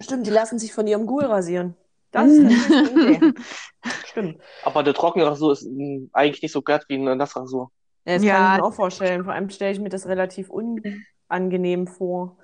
[0.00, 1.74] Stimmt, die lassen sich von ihrem Ghoul rasieren.
[2.12, 3.32] Das ist eine Idee.
[4.06, 4.42] Stimmt.
[4.64, 5.66] Aber eine Trockenrasur ist
[6.12, 7.70] eigentlich nicht so glatt wie eine Nassrasur.
[8.04, 8.34] Ja, das Ja.
[8.36, 9.24] kann ich mir auch vorstellen.
[9.24, 12.38] Vor allem stelle ich mir das relativ unangenehm vor.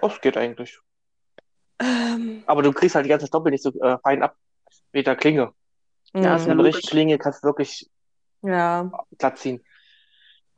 [0.00, 0.78] Oh, das geht eigentlich.
[1.80, 4.36] Ähm, Aber du kriegst halt die ganzen Stoppel nicht so äh, fein ab
[4.92, 5.52] wie der Klinge.
[6.14, 6.54] Ja, ist mhm.
[6.54, 6.76] logisch.
[6.76, 7.88] richtigen Klinge kannst du wirklich
[8.42, 9.62] ja, glatt ziehen.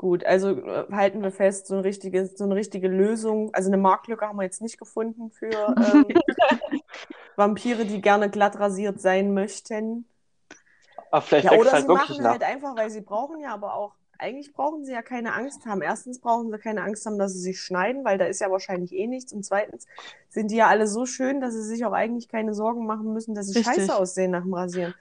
[0.01, 0.25] Gut.
[0.25, 3.55] Also äh, halten wir fest, so eine richtige, so eine richtige Lösung.
[3.55, 6.21] Also eine Marktlücke haben wir jetzt nicht gefunden für ähm,
[7.37, 10.07] Vampire, die gerne glatt rasiert sein möchten.
[11.11, 12.31] Aber vielleicht Ja, oder halt sie machen nach.
[12.31, 15.81] halt einfach, weil sie brauchen ja aber auch, eigentlich brauchen sie ja keine Angst haben.
[15.83, 18.93] Erstens brauchen sie keine Angst haben, dass sie sich schneiden, weil da ist ja wahrscheinlich
[18.93, 19.33] eh nichts.
[19.33, 19.87] Und zweitens
[20.29, 23.35] sind die ja alle so schön, dass sie sich auch eigentlich keine Sorgen machen müssen,
[23.35, 23.65] dass sie Richtig.
[23.65, 24.95] scheiße aussehen nach dem Rasieren.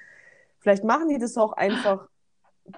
[0.60, 2.10] Vielleicht machen die das auch einfach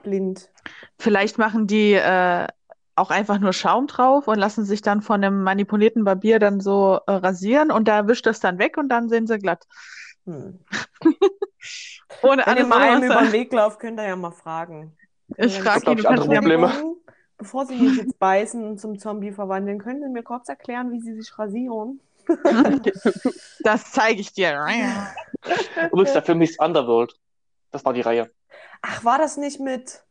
[0.04, 0.50] blind.
[0.98, 2.48] Vielleicht machen die äh,
[2.96, 7.00] auch einfach nur Schaum drauf und lassen sich dann von einem manipulierten Barbier dann so
[7.08, 9.66] äh, rasieren und da wischt das dann weg und dann sehen sie glatt.
[10.26, 10.60] Hm.
[12.22, 14.96] Ohne Wenn ihr mal einem über den Weg lauft, könnt ihr ja mal fragen.
[15.38, 16.72] Ich frage ihn, andere Probleme.
[17.38, 21.00] Bevor Sie mich jetzt beißen und zum Zombie verwandeln, können Sie mir kurz erklären, wie
[21.00, 22.00] Sie sich rasieren?
[23.62, 24.64] das zeige ich dir.
[25.92, 27.16] Übrigens, der Film hieß Underworld.
[27.72, 28.30] Das war die Reihe.
[28.82, 30.04] Ach, war das nicht mit.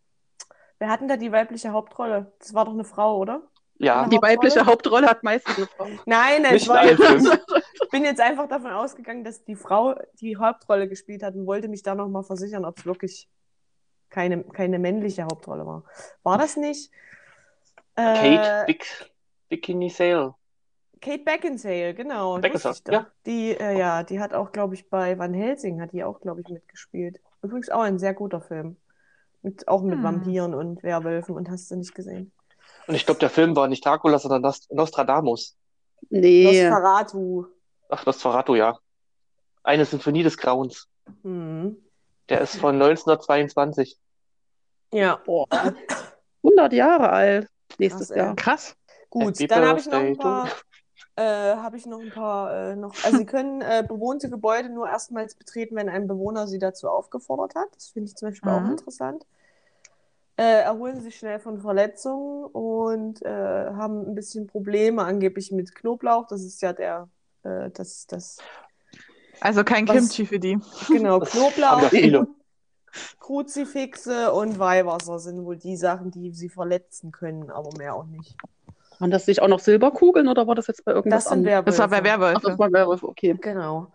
[0.79, 2.33] Wer hat denn da die weibliche Hauptrolle?
[2.39, 3.43] Das war doch eine Frau, oder?
[3.79, 5.87] Ja, Die weibliche Hauptrolle hat meistens eine Frau.
[6.07, 7.39] Nein, es nicht in war allen jetzt, Filmen.
[7.83, 11.69] ich bin jetzt einfach davon ausgegangen, dass die Frau die Hauptrolle gespielt hat und wollte
[11.69, 13.29] mich da nochmal versichern, ob es wirklich
[14.11, 15.85] keine, keine männliche Hauptrolle war.
[16.23, 16.91] War das nicht?
[17.97, 18.87] Äh, Kate Big,
[19.49, 20.35] Bikini Sale.
[21.01, 22.39] Kate Beckinsale, genau.
[22.39, 23.07] Beckinsale, ja.
[23.25, 26.43] Die, äh, ja, die hat auch, glaube ich, bei Van Helsing hat die auch, glaube
[26.43, 27.21] ich, mitgespielt.
[27.43, 28.77] Übrigens auch ein sehr guter Film.
[29.43, 30.03] Mit, auch mit Hm.
[30.03, 32.31] Vampiren und Werwölfen und hast du nicht gesehen.
[32.87, 35.57] Und ich glaube, der Film war nicht Dracula, sondern Nost- Nostradamus.
[36.11, 36.45] Nee.
[36.45, 37.47] Nosferatu.
[37.89, 38.79] Ach, Nosferatu, ja.
[39.63, 40.89] Eine Symphonie des Grauens.
[41.23, 41.77] Hm.
[42.29, 43.99] Der ist von 1922.
[44.93, 45.47] Ja, Boah.
[46.43, 47.49] 100 Jahre alt.
[47.79, 48.19] Nächstes Krass, ey.
[48.19, 48.37] Jahr.
[48.37, 48.77] Krass.
[49.09, 49.35] gut.
[49.39, 50.49] Happy Dann habe ich noch ein paar
[51.21, 54.89] äh, habe ich noch ein paar, äh, noch, also Sie können äh, bewohnte Gebäude nur
[54.89, 57.69] erstmals betreten, wenn ein Bewohner Sie dazu aufgefordert hat.
[57.75, 58.71] Das finde ich zum Beispiel auch Mhm.
[58.73, 59.27] interessant.
[60.37, 66.27] Äh, erholen sich schnell von Verletzungen und äh, haben ein bisschen Probleme angeblich mit Knoblauch.
[66.29, 67.09] Das ist ja der,
[67.43, 68.39] äh, das, das,
[69.41, 70.59] Also kein Was- Kimchi für die.
[70.89, 72.27] genau, Knoblauch, viele.
[73.21, 78.35] Kruzifixe und Weihwasser sind wohl die Sachen, die sie verletzen können, aber mehr auch nicht.
[79.01, 81.65] Waren das nicht auch noch Silberkugeln oder war das jetzt bei irgendwas Das sind anderem?
[81.65, 82.37] Das war bei Werwölfe.
[82.37, 82.59] Ach, das Werwölfe.
[82.59, 83.35] war Werwolf, okay.
[83.41, 83.91] Genau.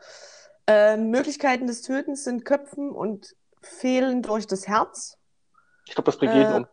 [0.65, 5.19] Ähm, Möglichkeiten des Tötens sind Köpfen und Fehlen durch das Herz.
[5.85, 6.65] Ich glaube, das bringt jeden Äh, um.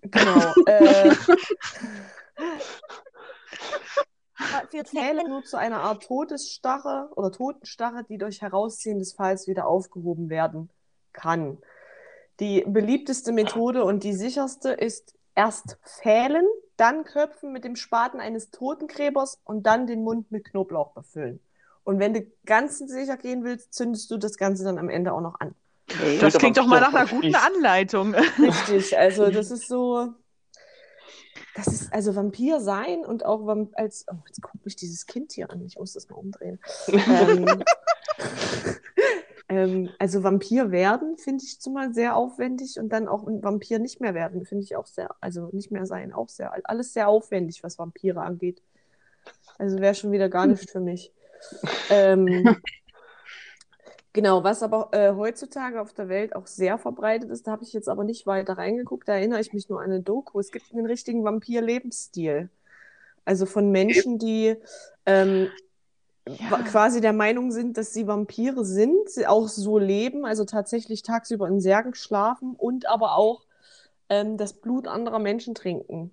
[0.00, 0.54] Genau.
[0.66, 1.14] äh,
[4.70, 9.66] führt Fälle nur zu einer Art Todesstarre oder Totenstarre, die durch Herausziehen des Falls wieder
[9.66, 10.70] aufgehoben werden
[11.12, 11.58] kann.
[12.40, 16.46] Die beliebteste Methode und die sicherste ist erst Fählen,
[16.78, 21.40] dann Köpfen mit dem Spaten eines Totengräbers und dann den Mund mit Knoblauch befüllen.
[21.84, 25.20] Und wenn du ganz sicher gehen willst, zündest du das Ganze dann am Ende auch
[25.20, 25.54] noch an.
[25.86, 28.14] Das Töter klingt doch mal nach einer guten Anleitung.
[28.14, 30.12] Richtig, also das ist so.
[31.54, 34.04] Das ist also Vampir sein und auch als.
[34.10, 35.64] Oh, jetzt guckt mich dieses Kind hier an.
[35.64, 36.60] Ich muss das mal umdrehen.
[36.88, 37.46] ähm,
[39.48, 44.00] ähm, also Vampir werden finde ich zumal sehr aufwendig und dann auch ein Vampir nicht
[44.00, 47.62] mehr werden finde ich auch sehr, also nicht mehr sein auch sehr, alles sehr aufwendig,
[47.62, 48.62] was Vampire angeht.
[49.58, 51.12] Also wäre schon wieder gar nicht für mich.
[51.90, 52.56] Ähm,
[54.14, 57.72] Genau, was aber äh, heutzutage auf der Welt auch sehr verbreitet ist, da habe ich
[57.72, 60.40] jetzt aber nicht weiter reingeguckt, da erinnere ich mich nur an eine Doku.
[60.40, 62.48] Es gibt einen richtigen Vampir-Lebensstil.
[63.24, 64.56] Also von Menschen, die
[65.06, 65.48] ähm,
[66.50, 71.02] wa- quasi der Meinung sind, dass sie Vampire sind, sie auch so leben, also tatsächlich
[71.02, 73.42] tagsüber in Särgen schlafen und aber auch
[74.08, 76.10] ähm, das Blut anderer Menschen trinken.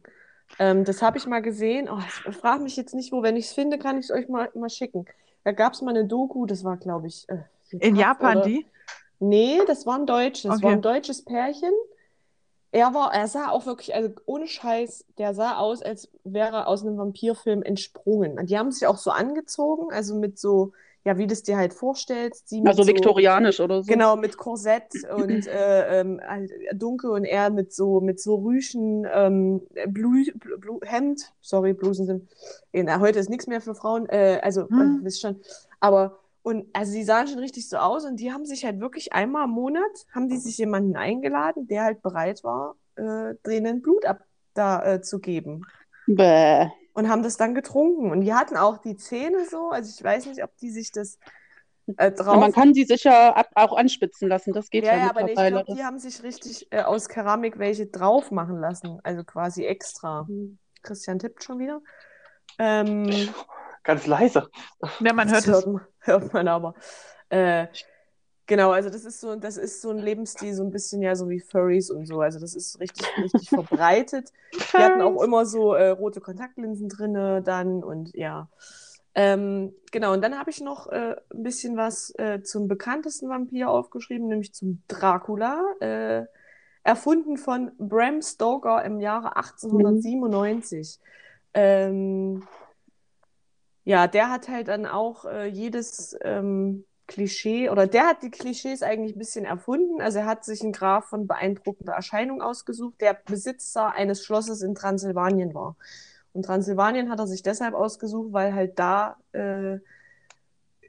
[0.60, 1.90] Ähm, das habe ich mal gesehen.
[1.90, 1.98] Oh,
[2.30, 3.24] ich frage mich jetzt nicht, wo.
[3.24, 5.06] Wenn ich es finde, kann ich es euch mal, mal schicken.
[5.44, 7.38] Da gab es mal eine Doku, das war, glaube ich, äh,
[7.80, 8.66] In Japan oder- die?
[9.20, 10.44] Nee, das war ein deutsches.
[10.52, 10.74] Das war Okay.
[10.78, 11.72] ein deutsches Pärchen.
[12.76, 16.68] Er war, er sah auch wirklich, also ohne Scheiß, der sah aus, als wäre er
[16.68, 18.38] aus einem Vampirfilm entsprungen.
[18.38, 20.74] Und die haben sich auch so angezogen, also mit so,
[21.06, 22.54] ja, wie du es dir halt vorstellst.
[22.66, 23.90] Also so, viktorianisch oder so.
[23.90, 29.08] Genau, mit Korsett und äh, ähm, halt dunkel und er mit so, mit so Rüschen,
[29.10, 32.30] ähm, Blü, Blü, Hemd, sorry, Blusen sind,
[32.74, 35.00] na, heute ist nichts mehr für Frauen, äh, also, Hm.
[35.00, 35.40] äh, wisst schon,
[35.80, 39.14] aber, und, also die sahen schon richtig so aus und die haben sich halt wirklich
[39.14, 44.06] einmal im Monat, haben die sich jemanden eingeladen, der halt bereit war, äh, denen Blut
[44.06, 44.20] ab,
[44.54, 45.66] da, äh, zu geben
[46.06, 46.68] Bäh.
[46.94, 50.28] und haben das dann getrunken und die hatten auch die Zähne so, also ich weiß
[50.28, 51.18] nicht, ob die sich das
[51.98, 55.06] äh, Ja, drauf man kann die sicher ab, auch anspitzen lassen, das geht ja, ja,
[55.06, 59.00] ja, aber ich glaube, die haben sich richtig äh, aus Keramik welche drauf machen lassen.
[59.02, 60.28] Also quasi extra.
[60.84, 61.82] Christian tippt schon wieder.
[62.60, 63.10] Ähm,
[63.86, 64.50] Ganz leise.
[65.00, 65.54] Ja, man hört das es.
[65.54, 66.74] hört man, hört man aber.
[67.30, 67.68] Äh,
[68.48, 71.30] genau, also das ist so, das ist so ein Lebensstil, so ein bisschen ja so
[71.30, 72.20] wie Furries und so.
[72.20, 74.32] Also das ist richtig, richtig verbreitet.
[74.54, 78.50] Die hatten auch immer so äh, rote Kontaktlinsen drinne dann und ja.
[79.14, 83.70] Ähm, genau, und dann habe ich noch äh, ein bisschen was äh, zum bekanntesten Vampir
[83.70, 86.26] aufgeschrieben, nämlich zum Dracula, äh,
[86.84, 91.00] erfunden von Bram Stoker im Jahre 1897.
[91.54, 92.44] Ähm,
[93.86, 98.82] ja, der hat halt dann auch äh, jedes ähm, Klischee, oder der hat die Klischees
[98.82, 100.02] eigentlich ein bisschen erfunden.
[100.02, 104.74] Also er hat sich einen Graf von beeindruckender Erscheinung ausgesucht, der Besitzer eines Schlosses in
[104.74, 105.76] Transsilvanien war.
[106.34, 109.78] Und Transsilvanien hat er sich deshalb ausgesucht, weil halt da äh,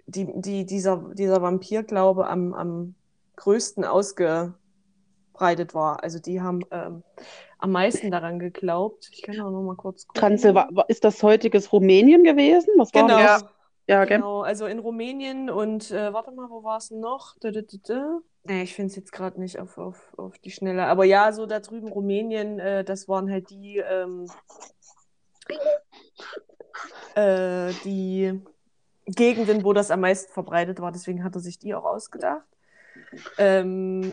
[0.07, 2.95] die, die, dieser, dieser Vampirglaube am, am
[3.37, 4.55] größten ausgebreitet
[5.75, 6.03] war.
[6.03, 7.03] Also die haben ähm,
[7.59, 9.09] am meisten daran geglaubt.
[9.13, 10.21] Ich kann auch noch mal kurz gucken.
[10.21, 12.71] Transsilva ist das heutiges Rumänien gewesen?
[12.77, 13.19] Was war Genau.
[13.19, 13.45] das?
[13.89, 14.19] Ja, gell?
[14.19, 17.37] Genau, also in Rumänien und äh, warte mal, wo war es noch?
[17.39, 18.21] Dö, dö, dö.
[18.43, 20.87] Nee, ich finde es jetzt gerade nicht auf, auf, auf die Schnelle.
[20.87, 24.27] Aber ja, so da drüben Rumänien, äh, das waren halt die, ähm,
[27.15, 28.43] äh, die
[29.07, 30.91] Gegenden, wo das am meisten verbreitet war.
[30.93, 32.47] Deswegen hat er sich die auch ausgedacht.
[33.39, 34.13] Ähm,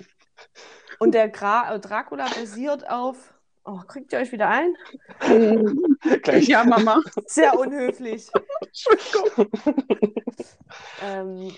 [0.99, 3.32] und der Gra Dracula basiert auf.
[3.65, 4.75] Oh, kriegt ihr euch wieder ein?
[6.21, 6.47] Gleich.
[6.47, 7.01] Ja, Mama.
[7.27, 8.29] Sehr unhöflich.
[11.01, 11.51] Ähm,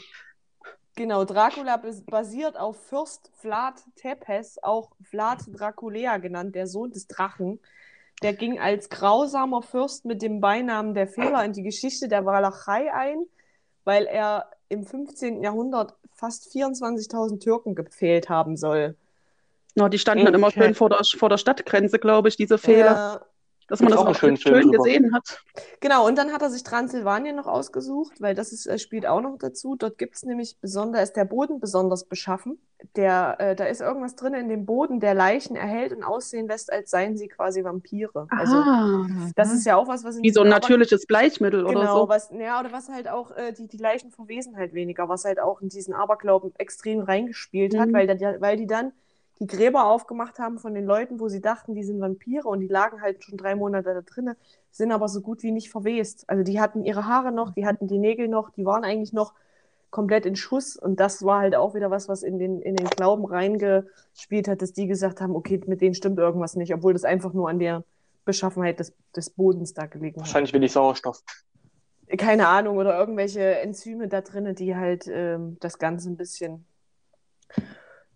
[0.96, 7.08] genau, Dracula bas- basiert auf Fürst Vlad Tepes, auch Vlad Draculea genannt, der Sohn des
[7.08, 7.60] Drachen.
[8.22, 12.94] Der ging als grausamer Fürst mit dem Beinamen der Fehler in die Geschichte der Walachei
[12.94, 13.18] ein,
[13.84, 15.41] weil er im 15.
[15.44, 18.96] Jahrhundert fast 24.000 Türken gepfählt haben soll.
[19.76, 20.62] No, die standen dann immer Okay.
[20.64, 23.26] schön vor der, vor der Stadtgrenze, glaube ich, diese Fehler.
[23.68, 24.72] dass man das auch auch schön, drüber.
[24.72, 25.42] gesehen hat.
[25.80, 29.22] Genau, und dann hat er sich Transsilvanien noch ausgesucht, weil das ist, äh, spielt auch
[29.22, 29.76] noch dazu.
[29.76, 32.60] Dort gibt es nämlich besonders, ist der Boden besonders beschaffen.
[32.96, 36.72] Der, äh, da ist irgendwas drin in dem Boden, der Leichen erhält und aussehen lässt,
[36.72, 38.28] als seien sie quasi Vampire.
[38.38, 41.80] Also Ah, das ist ja auch was, was in wie so ein natürliches Bleichmittel oder
[41.80, 42.10] Genau, so.
[42.10, 45.40] was, ja, oder was halt auch, äh, die, die Leichen verwesen halt weniger, was halt
[45.40, 47.94] auch in diesen Aberglauben extrem reingespielt hat, Mhm.
[47.94, 48.92] weil, da, weil die dann
[49.39, 52.67] die Gräber aufgemacht haben von den Leuten, wo sie dachten, die sind Vampire und die
[52.67, 54.36] lagen halt schon drei Monate da drinnen,
[54.71, 56.24] sind aber so gut wie nicht verwest.
[56.28, 59.34] Also die hatten ihre Haare noch, die hatten die Nägel noch, die waren eigentlich noch
[59.89, 62.88] komplett in Schuss und das war halt auch wieder was, was in den, in den
[62.88, 67.06] Glauben reingespielt hat, dass die gesagt haben, okay, mit denen stimmt irgendwas nicht, obwohl das
[67.06, 67.84] einfach nur an der
[68.26, 71.24] Beschaffenheit des, des Bodens da gelegen hat Wahrscheinlich wenig Sauerstoff.
[72.17, 76.65] keine Ahnung, oder irgendwelche Enzyme da drin, die halt ähm, das Ganze ein bisschen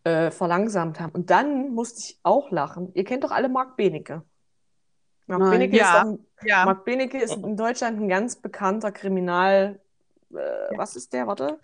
[0.04, 1.12] äh, verlangsamt haben.
[1.12, 2.92] Und dann musste ich auch lachen.
[2.94, 4.24] Ihr kennt doch alle Marc Benecke.
[5.28, 5.52] Marc Nein.
[5.52, 6.00] Benecke, Ja.
[6.00, 9.80] ist, ein, Ja, Marc Benecke ist in Deutschland ein ganz bekannter Kriminal.
[10.32, 11.28] Äh, was ist der?
[11.28, 11.60] Warte.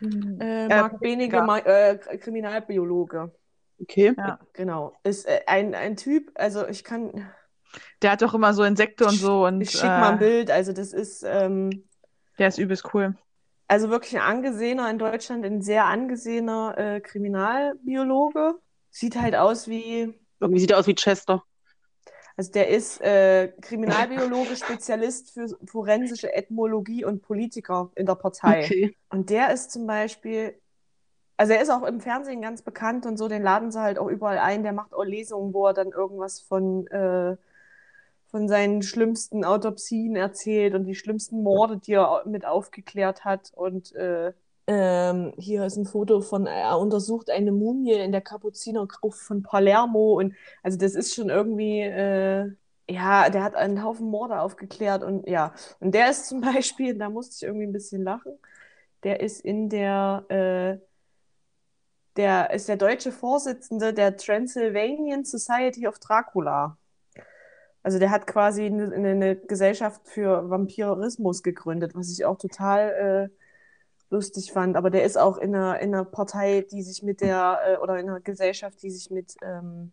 [0.00, 1.42] Äh, Marc Benecke.
[1.42, 3.32] Ma äh, Kriminalbiologe.
[3.80, 4.14] Okay.
[4.52, 4.94] Genau.
[5.02, 7.28] Ist äh, ein, ein Typ, also ich kann,
[8.00, 10.50] der hat doch immer so Insekten und so und ich schick mal ein äh, Bild,
[10.50, 11.88] also das ist, ähm,
[12.38, 13.16] der ist übelst cool.
[13.72, 18.56] Also wirklich ein angesehener in Deutschland, ein sehr angesehener äh, Kriminalbiologe.
[18.90, 21.42] Sieht halt aus wie, Irgendwie sieht er aus wie Chester.
[22.36, 28.64] also der ist äh, Kriminalbiologe, Spezialist für forensische Ethnologie und Politiker in der Partei.
[28.64, 28.96] Okay.
[29.08, 30.54] Und der ist zum Beispiel,
[31.38, 34.08] also er ist auch im Fernsehen ganz bekannt und so, den laden sie halt auch
[34.08, 34.64] überall ein.
[34.64, 37.38] Der macht auch Lesungen, wo er dann irgendwas von, äh,
[38.32, 43.52] von seinen schlimmsten Autopsien erzählt und die schlimmsten Morde, die er mit aufgeklärt hat.
[43.54, 44.32] Und äh,
[44.66, 50.18] ähm, hier ist ein Foto von, er untersucht eine Mumie in der Kapuzinergruft von Palermo.
[50.18, 52.50] Und also das ist schon irgendwie, äh,
[52.88, 55.54] ja, der hat einen Haufen Morde aufgeklärt und ja.
[55.80, 58.32] Und der ist zum Beispiel, da musste ich irgendwie ein bisschen lachen,
[59.04, 60.78] der ist in der, äh,
[62.16, 66.78] der ist der deutsche Vorsitzende der Transylvanian Society of Dracula.
[67.82, 73.42] Also der hat quasi eine, eine Gesellschaft für Vampirismus gegründet, was ich auch total äh,
[74.10, 74.76] lustig fand.
[74.76, 77.98] Aber der ist auch in einer, in einer Partei, die sich mit der, äh, oder
[77.98, 79.92] in einer Gesellschaft, die sich mit, ähm,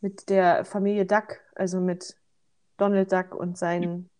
[0.00, 2.16] mit der Familie Duck, also mit
[2.76, 4.10] Donald Duck und seinen,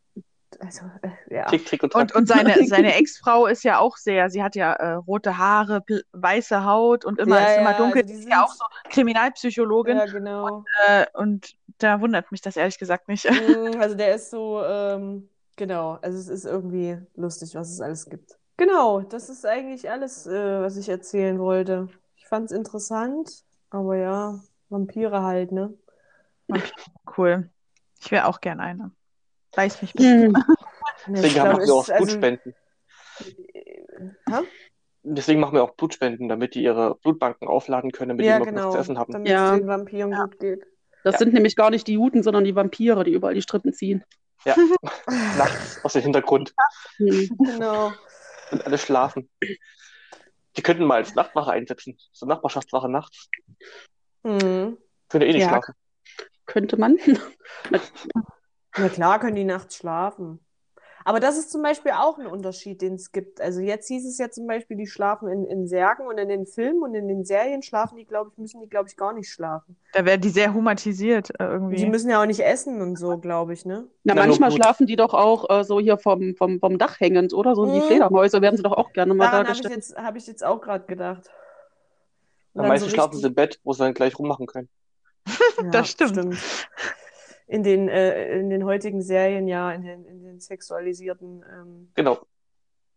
[0.61, 1.47] also, äh, ja.
[1.47, 4.73] Tick, Tick und Und, und seine, seine Ex-Frau ist ja auch sehr, sie hat ja
[4.73, 8.03] äh, rote Haare, weiße Haut und immer, Ja, ist immer ja, dunkel.
[8.03, 9.99] also die ist ja auch so Kriminalpsychologin.
[9.99, 10.65] Ja, genau.
[10.87, 13.25] Äh, und da wundert mich das ehrlich gesagt nicht.
[13.31, 18.09] Mm, Also der ist so, ähm, genau, also es ist irgendwie lustig, was es alles
[18.09, 18.39] gibt.
[18.57, 21.89] Genau, das ist eigentlich alles, äh, was ich erzählen wollte.
[22.17, 25.75] Ich fand es interessant, aber ja, Vampire halt, ne?
[27.17, 27.51] Cool.
[28.01, 28.91] Ich wäre auch gern eine.
[29.57, 30.09] Beiß mich bitte.
[30.27, 30.35] Hm.
[31.07, 32.55] Ich Deswegen glaub, machen wir auch es- also, Blutspenden.
[34.29, 34.41] Hä?
[35.03, 38.45] Deswegen machen wir auch Blutspenden, damit die ihre Blutbanken aufladen können, damit Ja, die immer
[38.47, 39.13] genug genau, zu essen haben.
[39.13, 39.53] damit Ja.
[39.53, 40.67] es den Vampiren gut geht.
[41.05, 41.19] Das Ja.
[41.21, 44.03] sind nämlich gar nicht die Juden, sondern die Vampire, die überall die Strippen ziehen.
[44.45, 44.57] Ja,
[45.39, 46.53] nachts aus dem Hintergrund
[46.97, 47.31] Hm.
[47.39, 47.93] Genau.
[48.51, 49.31] und alle schlafen.
[50.57, 51.97] Die könnten mal als Nachtwache einsetzen.
[52.13, 53.29] So Nachbarschaftswache nachts.
[54.25, 54.77] Hm.
[55.09, 55.49] Können ja eh nicht Ja.
[55.51, 55.75] schlafen.
[56.47, 56.99] Könnte man.
[58.77, 60.44] Na klar können die nachts schlafen.
[61.07, 63.41] Aber das ist zum Beispiel auch ein Unterschied, den es gibt.
[63.41, 66.47] Also jetzt hieß es ja zum Beispiel, die schlafen in, in Särgen und in den
[66.47, 69.31] Filmen und in den Serien schlafen die, glaube ich, müssen die, glaube ich, gar nicht
[69.31, 69.77] schlafen.
[69.93, 71.77] Da werden die sehr humanisiert äh, irgendwie.
[71.77, 73.87] die müssen ja auch nicht essen und so, glaube ich, ne?
[74.05, 77.35] Na, Na, manchmal schlafen die doch auch äh, so hier vom, vom, vom Dach hängend,
[77.35, 77.55] oder?
[77.55, 77.83] So wie Mhm.
[77.83, 79.75] Fledermäuse werden sie doch auch gerne mal Daran habe ich dargestellt.
[79.77, 81.31] jetzt, hab ich jetzt auch gerade gedacht.
[82.55, 84.69] Am meisten so schlafen sie im Bett, wo sie dann gleich rummachen können.
[85.63, 86.37] Ja, Das stimmt.
[87.47, 91.45] In den, äh, in den heutigen Serien, ja, in den, in den sexualisierten.
[91.51, 92.19] Ähm, Genau.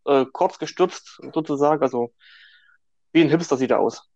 [0.04, 1.82] äh, kurz gestutzt sozusagen.
[1.82, 2.12] Also
[3.12, 4.08] wie ein Hipster sieht er aus.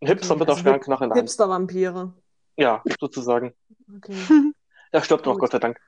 [0.00, 1.28] Ein Hipster Okay, mit einer also schweren Knarre in der Hand.
[1.28, 2.12] Hipster-Vampire.
[2.56, 3.54] Ja, sozusagen.
[3.96, 4.52] Okay.
[4.92, 5.38] Der stirbt noch.
[5.38, 5.78] Gott sei Dank.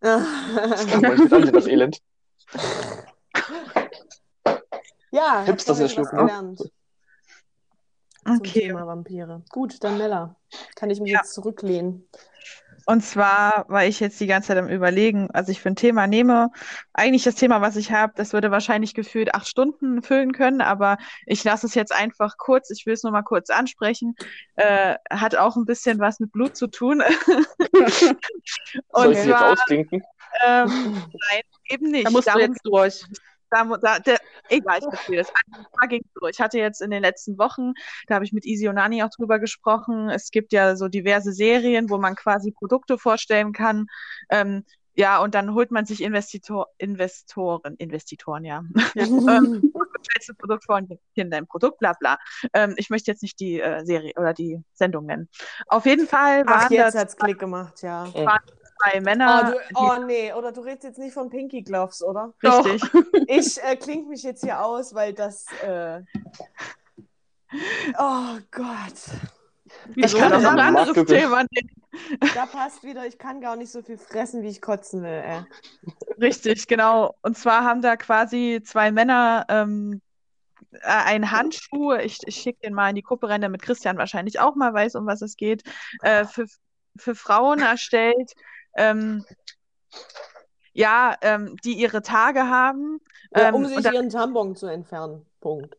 [0.00, 2.00] Das kann man nicht ansehen, das Elend.
[5.10, 6.06] ja, ich Hipster was schlimm.
[6.06, 6.70] gelernt zum
[8.40, 8.60] Okay.
[8.60, 9.42] Thema Vampire.
[9.50, 10.34] Gut, dann Mella.
[10.74, 11.20] Kann ich mich Ja.
[11.20, 12.08] jetzt zurücklehnen?
[12.86, 16.06] Und zwar war ich jetzt die ganze Zeit am Überlegen, was ich für ein Thema
[16.06, 16.50] nehme.
[16.92, 20.96] Eigentlich das Thema, was ich habe, das würde wahrscheinlich gefühlt acht Stunden füllen können, aber
[21.26, 22.70] ich lasse es jetzt einfach kurz.
[22.70, 24.14] Ich will es nur mal kurz ansprechen.
[24.54, 27.02] Äh, hat auch ein bisschen was mit Blut zu tun.
[28.92, 30.02] Soll ich sie jetzt ausklinken?
[30.46, 32.06] ähm, nein, eben nicht.
[32.06, 33.04] da musst du Darum jetzt durch.
[33.50, 35.32] Da, da, der, egal, ich erzähle es.
[35.80, 36.32] Da ging durch.
[36.34, 37.72] Ich hatte jetzt in den letzten Wochen,
[38.06, 40.10] da habe ich mit Easy und Nani auch drüber gesprochen.
[40.10, 43.86] Es gibt ja so diverse Serien, wo man quasi Produkte vorstellen kann.
[44.30, 44.64] Ähm,
[44.98, 48.64] ja, und dann holt man sich Investitor, Investoren, Investitoren, ja.
[48.94, 49.72] Ähm,
[50.06, 52.18] stellst ein Produkt vor und in dein Produkt, bla bla.
[52.52, 55.28] Ähm, ich möchte jetzt nicht die äh, Serie oder die Sendung nennen.
[55.66, 58.06] Auf jeden Fall Ach, waren jetzt das hat's Klick gemacht, ja.
[58.10, 58.38] zwei
[58.84, 59.52] Oh, Männer.
[59.52, 62.32] du, oh nee, oder du redest jetzt nicht von Pinky Gloves, oder?
[62.42, 62.82] richtig.
[63.28, 65.46] Ich äh, klinge mich jetzt hier aus, weil das.
[65.62, 66.02] Äh...
[67.98, 68.92] Oh Gott.
[69.94, 71.06] Ich kann auch auch ein anderes.
[71.06, 71.70] Thema nehmen.
[72.34, 75.22] Da passt wieder, ich kann gar nicht so viel fressen, wie ich kotzen will.
[75.24, 75.44] Ey.
[76.20, 77.14] Richtig, genau.
[77.22, 80.02] Und zwar haben da quasi zwei Männer ähm,
[80.72, 84.40] äh, einen Handschuh, ich, ich schicke den mal in die Gruppe rein, damit Christian wahrscheinlich
[84.40, 85.62] auch mal weiß, um was es geht,
[86.02, 86.46] äh, für,
[86.96, 88.32] für Frauen erstellt,
[88.76, 89.24] ähm,
[90.72, 93.00] ja, ähm, die ihre Tage haben.
[93.34, 95.24] Ja, Ähm, um sich und da, ihren Tampon zu entfernen.
[95.40, 95.74] Punkt.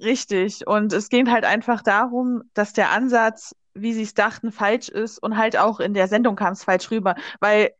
[0.00, 0.66] richtig.
[0.66, 5.18] Und es geht halt einfach darum, dass der Ansatz, wie sie es dachten, falsch ist
[5.18, 7.70] und halt auch in der Sendung kam es falsch rüber, weil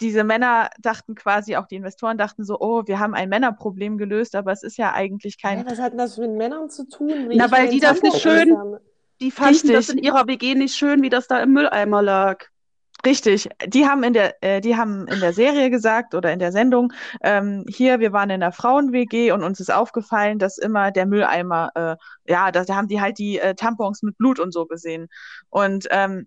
[0.00, 4.34] diese Männer dachten quasi, auch die Investoren dachten so, oh, wir haben ein Männerproblem gelöst,
[4.34, 5.58] aber es ist ja eigentlich kein.
[5.58, 7.28] Hä, was hat denn das mit Männern zu tun?
[7.32, 8.78] Na, weil die das Tampon nicht schön-?
[9.20, 12.46] Die fanden das in ihrer WG nicht schön, wie das da im Mülleimer lag.
[13.06, 16.50] Richtig, die haben in der, äh, die haben in der Serie gesagt oder in der
[16.50, 16.92] Sendung,
[17.22, 21.70] ähm, hier, wir waren in der Frauen-WG und uns ist aufgefallen, dass immer der Mülleimer,
[21.76, 21.96] äh,
[22.28, 25.06] ja, da, da haben die halt die äh, Tampons mit Blut und so gesehen.
[25.50, 26.26] Und, ähm,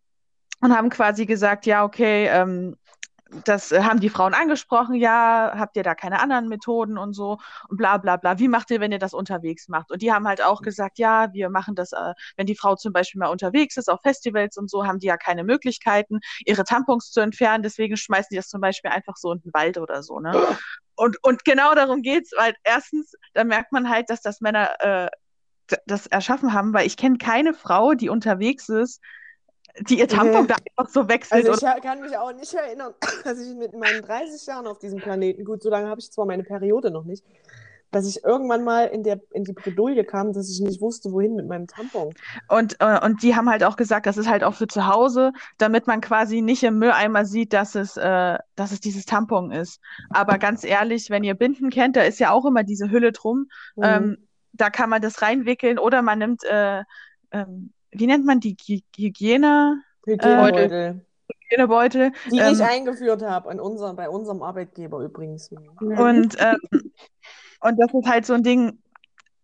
[0.61, 2.77] und haben quasi gesagt, ja, okay, ähm,
[3.45, 7.37] das äh, haben die Frauen angesprochen, ja, habt ihr da keine anderen Methoden und so
[7.67, 8.39] und bla bla bla.
[8.39, 9.91] Wie macht ihr, wenn ihr das unterwegs macht?
[9.91, 12.93] Und die haben halt auch gesagt, ja, wir machen das, äh, wenn die Frau zum
[12.93, 17.11] Beispiel mal unterwegs ist auf Festivals und so, haben die ja keine Möglichkeiten, ihre Tampons
[17.11, 17.63] zu entfernen.
[17.63, 20.33] Deswegen schmeißen die das zum Beispiel einfach so in den Wald oder so, ne?
[20.95, 25.09] Und, und genau darum geht's, weil erstens, da merkt man halt, dass das Männer äh,
[25.85, 29.01] das erschaffen haben, weil ich kenne keine Frau, die unterwegs ist,
[29.81, 30.47] die ihr Tampon Nee.
[30.47, 33.73] da einfach so wechselt Also ich oder kann mich auch nicht erinnern, dass ich mit
[33.73, 37.03] meinen 30 Jahren auf diesem Planeten, gut, so lange habe ich zwar meine Periode noch
[37.03, 37.23] nicht,
[37.91, 41.35] dass ich irgendwann mal in, der, in die Bredouille kam, dass ich nicht wusste, wohin
[41.35, 42.13] mit meinem Tampon.
[42.47, 45.31] Und, äh, und die haben halt auch gesagt, das ist halt auch für zu Hause,
[45.57, 49.81] damit man quasi nicht im Mülleimer sieht, dass es, äh, dass es dieses Tampon ist.
[50.11, 53.47] Aber ganz ehrlich, wenn ihr Binden kennt, da ist ja auch immer diese Hülle drum.
[53.75, 53.83] Mhm.
[53.83, 56.83] Ähm, da kann man das reinwickeln oder man nimmt, äh,
[57.31, 61.05] ähm, wie nennt man die Hy- Hygiene, Hygienebeutel.
[61.49, 62.11] Hygienebeutel?
[62.31, 65.49] Die Ähm, ich eingeführt habe in unserem, bei unserem Arbeitgeber übrigens.
[65.49, 66.57] Und, ähm,
[67.61, 68.79] und das ist halt so ein Ding,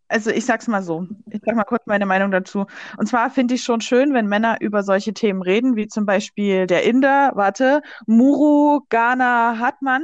[0.08, 2.66] also ich sag's mal so, ich sag mal kurz meine Meinung dazu.
[2.98, 6.68] Und zwar finde ich schon schön, wenn Männer über solche Themen reden, wie zum Beispiel
[6.68, 10.04] der Inder, warte, Muru Ghana Hatman,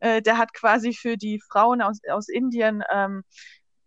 [0.00, 3.22] äh, der hat quasi für die Frauen aus, aus Indien ähm,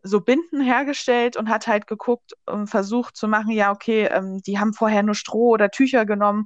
[0.05, 4.59] so Binden hergestellt und hat halt geguckt und versucht zu machen, ja, okay, ähm, die
[4.59, 6.45] haben vorher nur Stroh oder Tücher genommen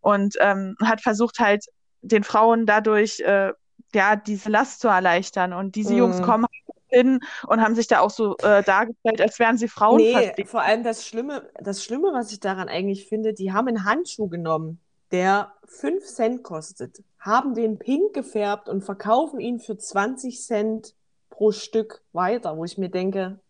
[0.00, 1.64] und ähm, hat versucht halt
[2.02, 3.52] den Frauen dadurch äh,
[3.94, 5.52] ja diese Last zu erleichtern.
[5.52, 6.22] Und diese Jungs Mhm.
[6.22, 10.06] kommen halt hin und haben sich da auch so äh, dargestellt, als wären sie Frauen
[10.06, 13.84] Nee, vor allem das Schlimme, das Schlimme, was ich daran eigentlich finde, die haben einen
[13.84, 14.80] Handschuh genommen.
[15.10, 20.94] der 5 Cent kostet, haben den pink gefärbt und verkaufen ihn für 20 Cent
[21.40, 23.40] pro Stück weiter, wo ich mir denke,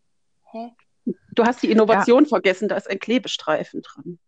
[0.53, 0.71] hä?
[1.33, 2.29] Du hast die Innovation ja.
[2.29, 4.21] vergessen, da ist ein Klebestreifen dran.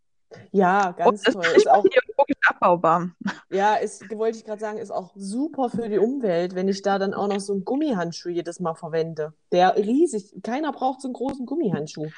[0.50, 1.44] Ja, ganz und toll.
[1.54, 3.10] Ist auch biologisch abbaubar.
[3.50, 6.98] Ja, ist, wollte ich gerade sagen, ist auch super für die Umwelt, wenn ich da
[6.98, 9.32] dann auch noch so einen Gummihandschuh jedes Mal verwende.
[9.52, 12.08] Der riesig, keiner braucht so einen großen Gummihandschuh.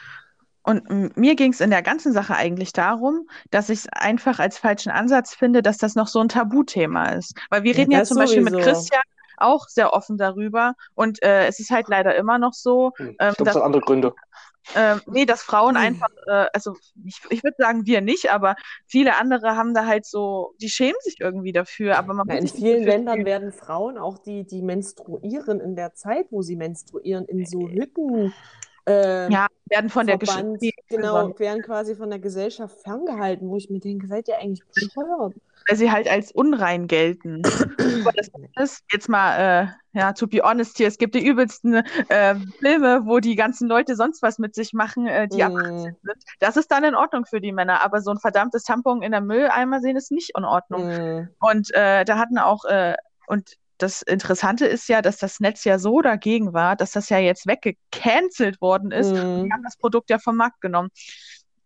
[0.62, 4.56] Und mir ging es in der ganzen Sache eigentlich darum, dass ich es einfach als
[4.56, 7.38] falschen Ansatz finde, dass das noch so ein Tabuthema ist.
[7.50, 8.36] Weil wir reden ja, ja zum sowieso.
[8.36, 9.02] Beispiel mit Christian
[9.36, 12.92] auch sehr offen darüber und äh, es ist halt leider immer noch so.
[12.96, 14.14] Hm, ich ähm, glaube, es hat andere Gründe.
[14.74, 15.82] Ähm, nee, dass Frauen hm.
[15.82, 16.74] einfach, äh, also
[17.04, 18.56] ich, ich würde sagen, wir nicht, aber
[18.86, 21.98] viele andere haben da halt so, die schämen sich irgendwie dafür.
[21.98, 23.26] Aber man ja, in vielen Ländern fühlen.
[23.26, 28.32] werden Frauen auch die, die menstruieren in der Zeit, wo sie menstruieren, in so Hütten
[28.86, 30.72] äh, ja, werden von der Gesellschaft.
[30.88, 35.34] Genau, werden quasi von der Gesellschaft ferngehalten, wo ich mir denke, seid ihr eigentlich bescheuert?
[35.66, 37.42] Weil sie halt als unrein gelten.
[37.42, 39.36] Das ist jetzt mal,
[39.94, 41.74] äh, ja, to be honest hier, es gibt die übelsten
[42.08, 45.42] äh, Filme, wo die ganzen Leute sonst was mit sich machen, äh, die mm.
[45.42, 45.96] ab sind.
[46.40, 49.20] Das ist dann in Ordnung für die Männer, aber so ein verdammtes Tampon in der
[49.20, 50.86] Mülleimer sehen ist nicht in Ordnung.
[50.86, 51.28] Mm.
[51.40, 52.94] Und äh, da hatten auch, äh,
[53.26, 57.18] und das Interessante ist ja, dass das Netz ja so dagegen war, dass das ja
[57.18, 59.10] jetzt weggecancelt worden ist.
[59.10, 59.44] Mhm.
[59.44, 60.90] Die haben das Produkt ja vom Markt genommen.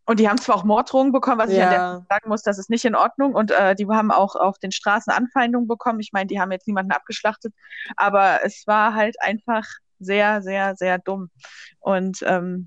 [0.09, 1.57] Und die haben zwar auch Morddrohungen bekommen, was ja.
[1.57, 3.35] ich an der sagen muss, das ist nicht in Ordnung.
[3.35, 6.01] Und äh, die haben auch auf den Straßen Anfeindungen bekommen.
[6.01, 7.53] Ich meine, die haben jetzt niemanden abgeschlachtet,
[7.95, 9.67] aber es war halt einfach
[9.99, 11.29] sehr, sehr, sehr dumm.
[11.79, 12.67] Und, ähm,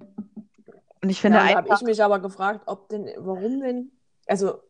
[1.01, 1.63] und ich finde ja, einfach.
[1.63, 3.91] habe ich mich aber gefragt, ob denn, warum denn,
[4.27, 4.61] also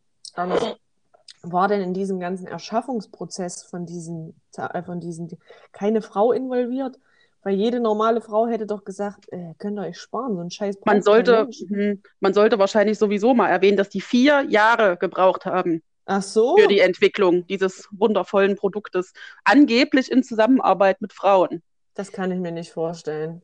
[1.44, 5.30] war denn in diesem ganzen Erschaffungsprozess von diesen, äh, von diesen
[5.74, 6.98] keine Frau involviert?
[7.44, 10.78] Weil jede normale Frau hätte doch gesagt, äh, könnt ihr euch sparen, so ein Scheiß.
[10.86, 15.82] Man sollte, mh, man sollte wahrscheinlich sowieso mal erwähnen, dass die vier Jahre gebraucht haben.
[16.06, 16.58] Ach so.
[16.58, 19.14] Für die Entwicklung dieses wundervollen Produktes.
[19.44, 21.64] Angeblich in Zusammenarbeit mit Frauen.
[21.96, 23.42] Das kann ich mir nicht vorstellen.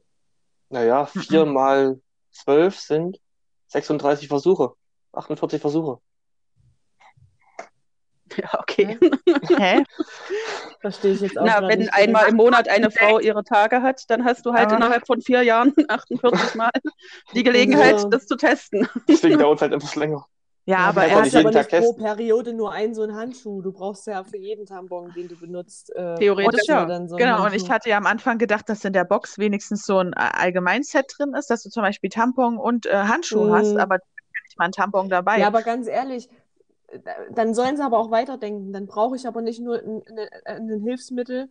[0.69, 1.99] Naja, vier mal
[2.31, 3.19] zwölf sind
[3.67, 4.73] 36 Versuche.
[5.13, 5.99] 48 Versuche.
[8.43, 8.97] Ja, okay.
[9.57, 9.83] Hä?
[10.79, 11.45] Verstehe ich jetzt auch.
[11.45, 14.77] Na, wenn einmal im Monat eine Frau ihre Tage hat, dann hast du halt Aber
[14.77, 16.69] innerhalb von vier Jahren 48 Mal
[17.33, 18.09] die Gelegenheit, ja.
[18.09, 18.87] das zu testen.
[19.07, 20.25] Deswegen dauert es halt etwas länger.
[20.65, 23.61] Ja, aber er hat aber nicht pro Periode nur einen so einen Handschuh.
[23.61, 25.95] Du brauchst ja für jeden Tampon, den du benutzt.
[25.95, 27.07] Äh, Theoretisch ja.
[27.07, 29.99] So genau, und ich hatte ja am Anfang gedacht, dass in der Box wenigstens so
[29.99, 33.53] ein Allgemeinset drin ist, dass du zum Beispiel Tampon und äh, Handschuh mhm.
[33.53, 33.99] hast, aber
[34.43, 35.39] nicht mal ein Tampon dabei.
[35.39, 36.27] Ja, aber ganz ehrlich,
[37.31, 38.73] dann sollen sie aber auch weiterdenken.
[38.73, 40.03] Dann brauche ich aber nicht nur ein,
[40.45, 41.49] ein, ein, Hilfsmittel,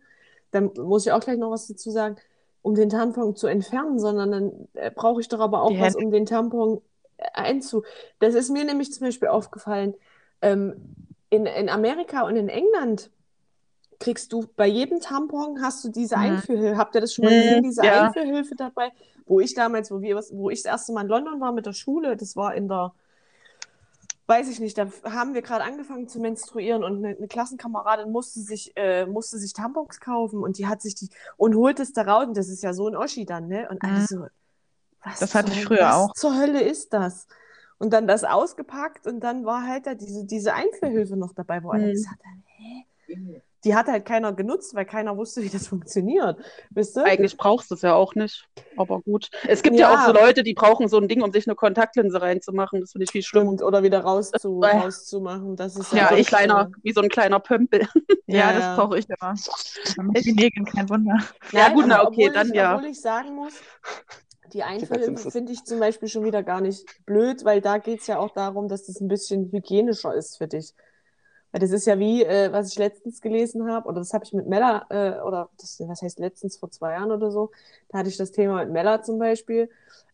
[0.51, 2.15] dann muss ich auch gleich noch was dazu sagen,
[2.61, 6.11] um den Tampon zu entfernen, sondern dann äh, brauche ich doch aber auch was, um
[6.11, 6.81] den Tampon
[7.17, 7.83] äh, einzu.
[8.19, 9.93] Das ist mir nämlich zum Beispiel aufgefallen.
[10.41, 10.95] Ähm,
[11.29, 13.11] in, in Amerika und in England
[13.99, 16.23] kriegst du bei jedem Tampon hast du diese mhm.
[16.23, 16.77] Einführhilfe.
[16.77, 18.07] Habt ihr das schon mal gesehen, diese ja.
[18.07, 18.91] Einführhilfe dabei?
[19.25, 21.73] Wo ich damals, wo wir, wo ich das erste Mal in London war mit der
[21.73, 22.93] Schule, das war in der
[24.27, 28.41] weiß ich nicht, da haben wir gerade angefangen zu menstruieren und eine, eine Klassenkameradin musste
[28.41, 32.03] sich, äh, musste sich Tampons kaufen und die hat sich die und holt es da
[32.03, 33.67] raus und das ist ja so ein Oschi dann, ne?
[33.69, 34.05] Und alle mhm.
[34.05, 34.25] so,
[35.03, 36.13] was das hatte ich früher was auch.
[36.13, 37.27] zur Hölle ist das?
[37.79, 41.69] Und dann das ausgepackt und dann war halt da diese, diese Einführhilfe noch dabei, wo
[41.69, 41.73] mhm.
[41.73, 43.41] alle gesagt haben, hä?
[43.63, 46.39] Die hat halt keiner genutzt, weil keiner wusste, wie das funktioniert.
[46.69, 47.05] Wisst ihr?
[47.05, 48.47] Eigentlich brauchst du es ja auch nicht.
[48.75, 49.29] Aber gut.
[49.47, 49.91] Es gibt ja.
[49.91, 49.99] ja.
[49.99, 52.81] auch so Leute, die brauchen so ein Ding, um sich eine Kontaktlinse reinzumachen.
[52.81, 53.51] Das finde ich viel schlimmer.
[53.63, 54.77] Oder wieder rauszu äh.
[54.77, 55.55] rauszumachen.
[55.55, 57.87] Das ist ja, ja so ein kleiner, wie so ein kleiner Pömpel.
[58.29, 59.35] Ja, ja das brauche ich immer.
[60.19, 61.17] Die Nägel, kein Wunder.
[61.53, 62.75] Ja, gut, na okay, dann ich, ja.
[62.75, 63.53] Obwohl ich sagen muss,
[64.53, 68.07] die Einführhilfe finde ich zum Beispiel schon wieder gar nicht blöd, weil da geht es
[68.07, 70.73] ja auch darum, dass das ein bisschen hygienischer ist für dich.
[71.59, 74.47] Das ist ja wie, äh, was ich letztens gelesen habe, oder das habe ich mit
[74.47, 77.51] Mella, äh, oder das, was heißt letztens vor zwei Jahren oder so,
[77.89, 79.69] da hatte ich das Thema mit Mella zum Beispiel.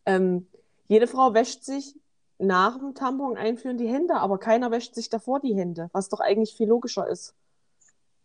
[0.06, 0.46] Ähm,
[0.86, 1.96] jede Frau wäscht sich
[2.38, 6.20] nach dem Tampon einführen die Hände, aber keiner wäscht sich davor die Hände, was doch
[6.20, 7.34] eigentlich viel logischer ist.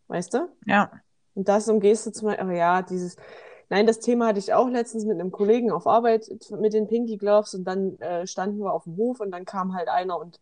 [0.07, 0.49] Weißt du?
[0.65, 0.91] Ja.
[1.35, 3.15] Und das umgehst du zum Beispiel, oh ja, dieses,
[3.69, 7.17] nein, das Thema hatte ich auch letztens mit einem Kollegen auf Arbeit mit den Pinky
[7.17, 10.39] Gloves und dann äh, standen wir auf dem Hof und dann kam halt einer und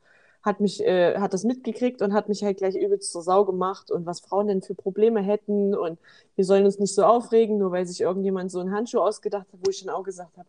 [0.48, 3.92] hat mich, äh, hat das mitgekriegt und hat mich halt gleich übelst zur Sau gemacht
[3.92, 6.00] und was Frauen denn für Probleme hätten und
[6.36, 9.60] wir sollen uns nicht so aufregen, nur weil sich irgendjemand so einen Handschuh ausgedacht hat,
[9.64, 10.48] wo ich dann auch gesagt habe,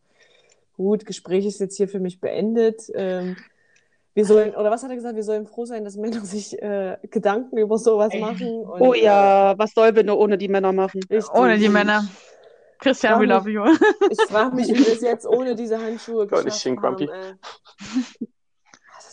[0.74, 2.90] gut, Gespräch ist jetzt hier für mich beendet.
[2.94, 3.36] Ähm,
[4.14, 5.16] wir sollen, oder was hat er gesagt?
[5.16, 8.60] Wir sollen froh sein, dass Männer sich äh, Gedanken über sowas machen.
[8.60, 11.00] Und, oh ja, äh, was sollen wir nur ohne die Männer machen?
[11.10, 11.34] Richtig.
[11.34, 12.04] Ohne die Männer.
[12.78, 13.64] Christian, we love you.
[14.10, 17.08] ich frage mich, wie wir es jetzt ohne diese Handschuhe geschafft haben.
[17.08, 17.34] Äh.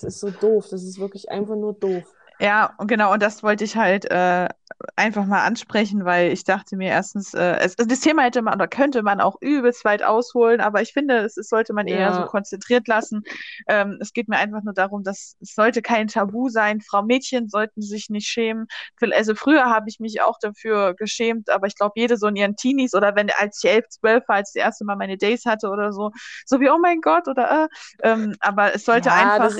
[0.02, 0.68] Das ist so doof.
[0.70, 2.04] Das ist wirklich einfach nur doof.
[2.40, 4.50] Ja, genau, und das wollte ich halt äh,
[4.96, 8.68] einfach mal ansprechen, weil ich dachte mir erstens, äh, es, das Thema hätte man oder
[8.68, 12.22] könnte man auch übelst weit ausholen, aber ich finde, es, es sollte man eher so
[12.22, 12.28] Ja.
[12.28, 13.24] konzentriert lassen.
[13.68, 16.82] Ähm, es geht mir einfach nur darum, dass es sollte kein Tabu sein.
[16.82, 18.68] Frau Mädchen sollten sich nicht schämen.
[19.14, 22.56] Also früher habe ich mich auch dafür geschämt, aber ich glaube, jede so in ihren
[22.56, 25.46] Teenies oder wenn, als ich elf, zwölf war, als ich das erste Mal meine Days
[25.46, 26.12] hatte oder so,
[26.46, 29.52] so wie, oh mein Gott, oder äh, ähm, aber es sollte ja, einfach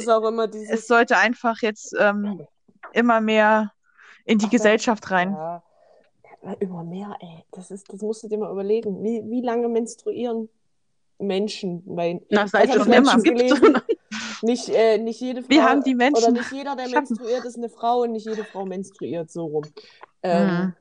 [0.70, 2.46] es sollte einfach jetzt ähm,
[2.94, 3.72] immer mehr
[4.26, 5.32] in die Ach, Gesellschaft rein.
[5.32, 5.64] Ja.
[6.60, 7.44] Immer mehr, ey.
[7.52, 9.04] Das, ist, das musst du dir mal überlegen.
[9.04, 10.48] Wie, wie lange menstruieren
[11.18, 11.82] Menschen?
[11.86, 13.84] Weil, Na, seit es Menschen gibt.
[14.42, 15.50] Nicht, äh, nicht jede Frau.
[15.50, 17.08] Wir haben die Menschen Oder nicht jeder, der geschaffen.
[17.10, 19.64] menstruiert, ist eine Frau und nicht jede Frau menstruiert so rum.
[20.22, 20.74] Ähm, Mhm.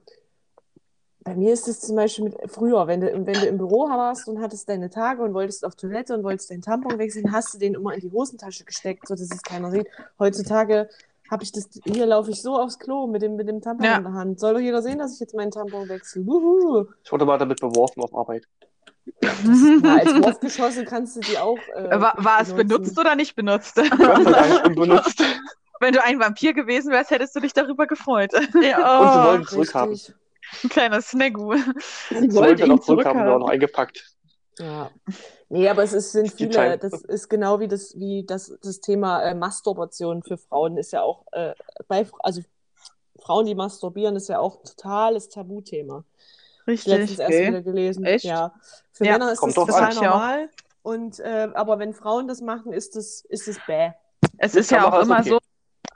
[1.27, 4.29] Bei mir ist es zum Beispiel mit, früher, wenn du, wenn du im Büro warst
[4.29, 7.59] und hattest deine Tage und wolltest auf Toilette und wolltest deinen Tampon wechseln, hast du
[7.59, 9.87] den immer in die Hosentasche gesteckt, sodass es keiner sieht.
[10.19, 10.91] Heutzutage
[11.31, 13.97] habe ich das, hier laufe ich so aufs Klo mit dem, mit dem Tampon Ja.
[13.97, 14.41] in der Hand.
[14.41, 16.27] Soll doch jeder sehen, dass ich jetzt meinen Tampon wechsle.
[16.27, 16.87] Wuhu.
[17.03, 18.47] Ich wurde mal damit beworfen auf Arbeit.
[19.23, 19.31] Ja,
[19.97, 21.59] als Wurfgeschosse kannst du die auch.
[21.75, 23.79] Äh, War, war es benutzt oder nicht benutzt?
[23.79, 25.23] Unbenutzt.
[25.81, 28.33] Wenn du ein Vampir gewesen wärst, hättest du dich darüber gefreut.
[28.35, 30.01] Und sie Ja, wollen oh, zurückhaben.
[30.63, 31.55] Ein kleiner Snaggu.
[31.55, 34.15] Sie Sie wollen wollte dann ihn auch zurückhaben, aber noch eingepackt.
[34.59, 34.91] Ja.
[35.49, 36.79] Nee, aber es ist, sind Die viele, Time.
[36.79, 41.03] das ist genau wie das, wie das, das Thema äh, Masturbation für Frauen ist ja
[41.03, 41.55] auch, äh,
[41.89, 42.41] bei, also
[43.21, 46.05] Frauen, die masturbieren, ist ja auch ein totales Tabuthema.
[46.67, 47.19] Ich letztens Richtig.
[47.19, 47.49] erst okay.
[47.49, 48.05] wieder gelesen.
[48.05, 48.25] Echt?
[48.25, 48.55] Ja.
[48.93, 50.49] Für Ja, Männer ist das total normal.
[50.83, 53.91] Und, äh, aber wenn Frauen das machen, ist das, ist das bäh.
[54.39, 55.31] Es ist ja auch immer okay.
[55.31, 55.39] so,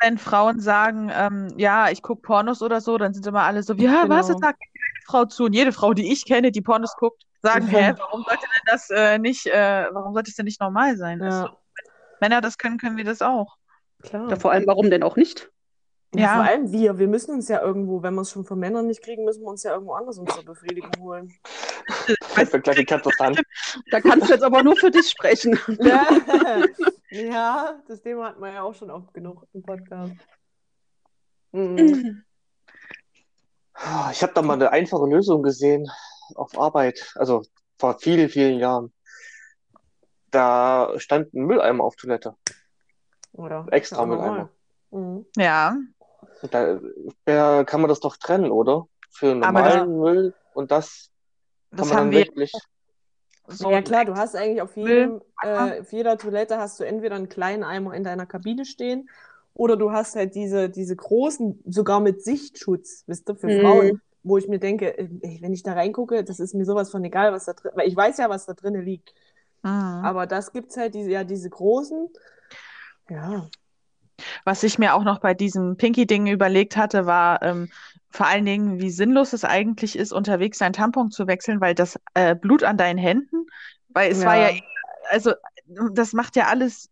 [0.00, 3.74] wenn Frauen sagen, ähm, ja, ich gucke Pornos oder so, dann sind immer alle so,
[3.74, 4.38] ja, was, Genau.
[4.38, 5.44] das sagt keine Frau zu.
[5.44, 8.90] Und jede Frau, die ich kenne, die Pornos guckt, sagen, hä, warum sollte denn das
[8.90, 11.20] äh, nicht, äh, warum sollte es denn nicht normal sein?
[11.20, 13.56] Ja, Also, wenn Männer das können, können wir das auch.
[14.02, 14.28] klar.
[14.28, 15.50] Ja, vor allem, warum denn auch nicht?
[16.14, 16.34] Ja, Ja.
[16.36, 16.98] vor allem wir.
[16.98, 19.48] Wir müssen uns ja irgendwo, wenn wir es schon von Männern nicht kriegen, müssen wir
[19.48, 21.32] uns ja irgendwo anders unsere Befriedigung holen.
[22.40, 22.84] Ich bin gleich.
[22.86, 25.58] Da kannst du jetzt aber nur für dich sprechen.
[25.80, 26.06] Ja.
[27.10, 30.12] ja, das Thema hatten wir ja auch schon oft genug im Podcast.
[31.52, 32.24] Mhm.
[34.12, 35.90] Ich habe da mal eine einfache Lösung gesehen
[36.34, 37.42] auf Arbeit, also
[37.78, 38.92] vor vielen, vielen Jahren.
[40.30, 42.34] Da stand ein Mülleimer auf Toilette.
[43.32, 43.66] Oder?
[43.70, 44.06] Extra Ja.
[44.06, 44.50] Mülleimer.
[44.90, 45.26] Mhm.
[45.36, 45.76] Ja,
[46.50, 46.80] da
[47.26, 48.86] äh, kann man das doch trennen, oder?
[49.10, 51.10] Für Aber da- normalen Müll und das
[51.70, 52.52] kann das man haben dann wir wirklich.
[53.48, 53.70] so.
[53.70, 57.28] Ja klar, du hast eigentlich auf jedem, äh, auf jeder Toilette hast du entweder einen
[57.28, 59.08] kleinen Eimer in deiner Kabine stehen
[59.54, 63.60] oder du hast halt diese, diese großen, sogar mit Sichtschutz, wisst ihr, für Mhm.
[63.60, 67.04] Frauen, wo ich mir denke, ey, wenn ich da reingucke, das ist mir sowas von
[67.04, 69.14] egal, was da drin, weil ich weiß ja, was da drinnen liegt.
[69.62, 69.70] Mhm.
[69.70, 72.08] Aber das gibt's halt diese, ja, diese großen.
[73.10, 73.48] Ja.
[74.44, 77.70] Was ich mir auch noch bei diesem Pinky-Ding überlegt hatte, war ähm,
[78.10, 81.98] vor allen Dingen, wie sinnlos es eigentlich ist, unterwegs dein Tampon zu wechseln, weil das
[82.14, 83.46] äh, Blut an deinen Händen,
[83.88, 84.50] weil es war ja,
[85.10, 85.32] also
[85.92, 86.90] das macht ja alles.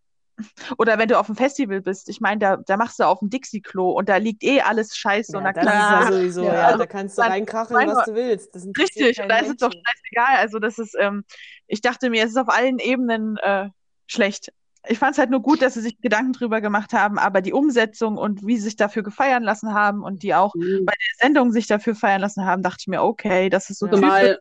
[0.78, 3.30] Oder wenn du auf dem Festival bist, ich meine, da, da machst du auf dem
[3.30, 6.18] Dixie-Klo und da liegt eh alles scheiße Ja, und da das kannst ist du ja
[6.18, 8.54] sowieso, Ja, ja, also da kannst du mein was du willst.
[8.78, 10.36] Richtig, und da ist es doch scheißegal.
[10.38, 11.24] Also das ist, ähm,
[11.66, 13.68] ich dachte mir, es ist auf allen Ebenen äh,
[14.06, 14.52] schlecht.
[14.88, 17.52] Ich fand es halt nur gut, dass sie sich Gedanken drüber gemacht haben, aber die
[17.52, 20.84] Umsetzung und wie sie sich dafür gefeiern lassen haben und die auch Mhm.
[20.84, 23.86] bei der Sendung sich dafür feiern lassen haben, dachte ich mir, okay, das ist so
[23.86, 24.36] Ja.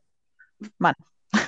[0.78, 0.94] Mann.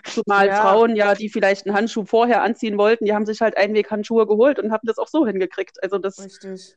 [0.05, 0.61] Zumal Ja.
[0.61, 4.59] Frauen ja, die vielleicht einen Handschuh vorher anziehen wollten, die haben sich halt Einweghandschuhe geholt
[4.59, 5.81] und haben das auch so hingekriegt.
[5.83, 6.75] Also das, Richtig.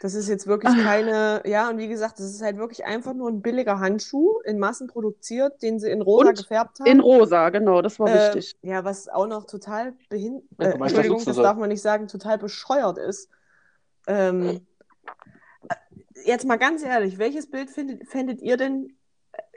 [0.00, 0.82] Das ist jetzt wirklich Ah.
[0.84, 4.60] keine, ja, und wie gesagt, das ist halt wirklich einfach nur ein billiger Handschuh in
[4.60, 6.86] Massen produziert, den sie in rosa Und gefärbt haben.
[6.86, 8.56] in rosa, genau, das war Ähm, wichtig.
[8.62, 12.38] ja, was auch noch total behindert, äh, Entschuldigung, das nutzen darf man nicht sagen, total
[12.38, 13.28] bescheuert ist.
[14.06, 14.60] Ähm,
[15.68, 15.74] äh,
[16.24, 18.92] jetzt mal ganz ehrlich, welches Bild findet, fändet ihr denn äh,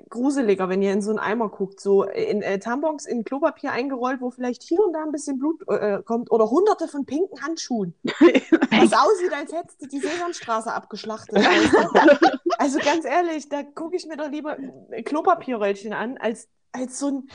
[0.10, 1.80] gruseliger, wenn ihr in so einen Eimer guckt?
[1.80, 5.62] So in äh, Tampons in Klopapier eingerollt, wo vielleicht hier und da ein bisschen Blut
[5.68, 7.93] äh, kommt oder hunderte von pinken Handschuhen.
[8.04, 11.38] Was aussieht, als hättest du die Sesamstraße abgeschlachtet.
[12.58, 14.58] also ganz ehrlich, da gucke ich mir doch lieber
[15.06, 17.30] Klopapierröllchen an, als, als so ein,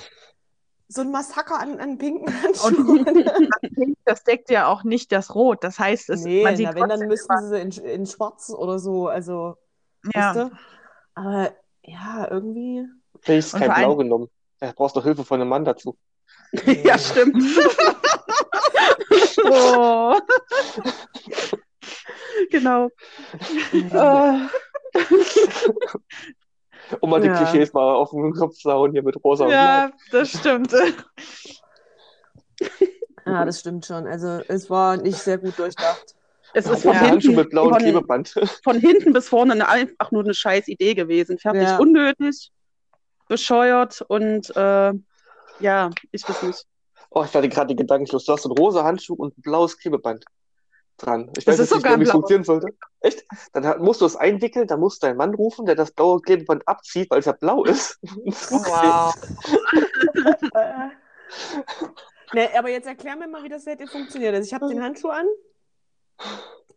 [0.88, 3.06] so ein Massaker an, an pinken Handschuhen.
[4.04, 5.64] Das deckt ja auch nicht das Rot.
[5.64, 8.78] Das heißt, es, nee, man sieht na, wenn, dann müssten sie in, in schwarz oder
[8.78, 9.56] so, also,
[10.14, 10.32] ja.
[10.32, 10.56] weißt du?
[11.16, 11.52] Aber
[11.86, 12.84] ja, irgendwie.
[13.26, 14.28] Ist Und kein Blau genommen.
[14.60, 15.96] Da brauchst du Hilfe von einem Mann dazu.
[16.84, 17.42] ja, stimmt.
[19.48, 20.18] Oh.
[22.50, 22.88] genau.
[23.72, 24.48] Ja.
[24.92, 25.00] Äh,
[27.00, 27.36] Um mal die Ja.
[27.36, 30.72] Klischees mal auf den Kopf zu hauen hier mit rosa Ja, das stimmt.
[33.24, 34.06] ja, das stimmt schon.
[34.06, 36.15] Also es war nicht sehr gut durchdacht.
[36.54, 38.34] Es ist von, Handschuh hinten, mit blauem von, Klebeband.
[38.64, 41.38] von hinten bis vorne eine, einfach nur eine scheiß Idee gewesen.
[41.38, 41.78] Fertig, Ja.
[41.78, 42.50] unnötig,
[43.28, 44.92] bescheuert und äh,
[45.58, 46.64] ja, ich weiß nicht.
[47.10, 48.24] Oh, ich werde gerade gedankenlos.
[48.24, 50.24] Du hast einen rosa Handschuh und ein blaues Klebeband
[50.98, 51.30] dran.
[51.36, 52.68] Ich Das weiß nicht wie es funktionieren sollte.
[53.00, 53.24] Echt?
[53.52, 56.66] Dann musst du es einwickeln, dann musst du deinen Mann rufen, der das blaue Klebeband
[56.66, 57.98] abzieht, weil es ja blau ist.
[58.50, 59.14] Wow.
[60.54, 60.88] Äh.
[62.32, 64.34] nee, aber jetzt erklär mir mal, wie das hätte funktioniert.
[64.34, 65.26] Also ich habe den Handschuh an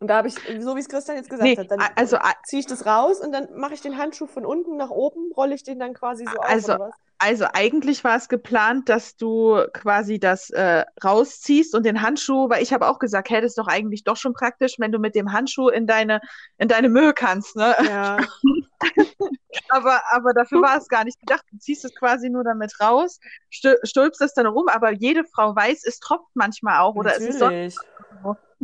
[0.00, 2.60] und da habe ich, so wie es Christian jetzt gesagt Nee, hat, dann also, ziehe
[2.60, 5.62] ich das raus und dann mache ich den Handschuh von unten nach oben, rolle ich
[5.62, 10.48] den dann quasi so Also, auf also eigentlich war es geplant, dass du quasi das
[10.50, 14.04] äh, rausziehst und den Handschuh, weil ich habe auch gesagt, hey, das ist doch eigentlich
[14.04, 16.22] doch schon praktisch, wenn du mit dem Handschuh in deine,
[16.56, 17.76] in deine Mühe kannst, ne?
[17.86, 18.16] Ja,
[19.68, 21.44] Aber, aber dafür war es gar nicht gedacht.
[21.50, 23.20] Du ziehst es quasi nur damit raus,
[23.52, 27.20] stül- stülpst es dann rum, aber jede Frau weiß, es tropft manchmal auch oder es
[27.20, 27.76] ist sonst natürlich.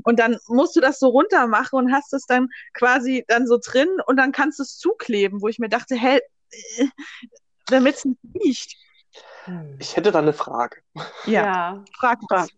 [0.03, 3.59] Und dann musst du das so runter machen und hast es dann quasi dann so
[3.62, 6.18] drin und dann kannst du es zukleben, wo ich mir dachte, hä,
[6.78, 6.86] äh,
[7.66, 8.76] damit es nicht riecht.
[9.44, 9.76] Hm.
[9.78, 10.78] Ich hätte da eine Frage.
[11.24, 11.84] Ja, Ja.
[11.99, 12.49] frag was.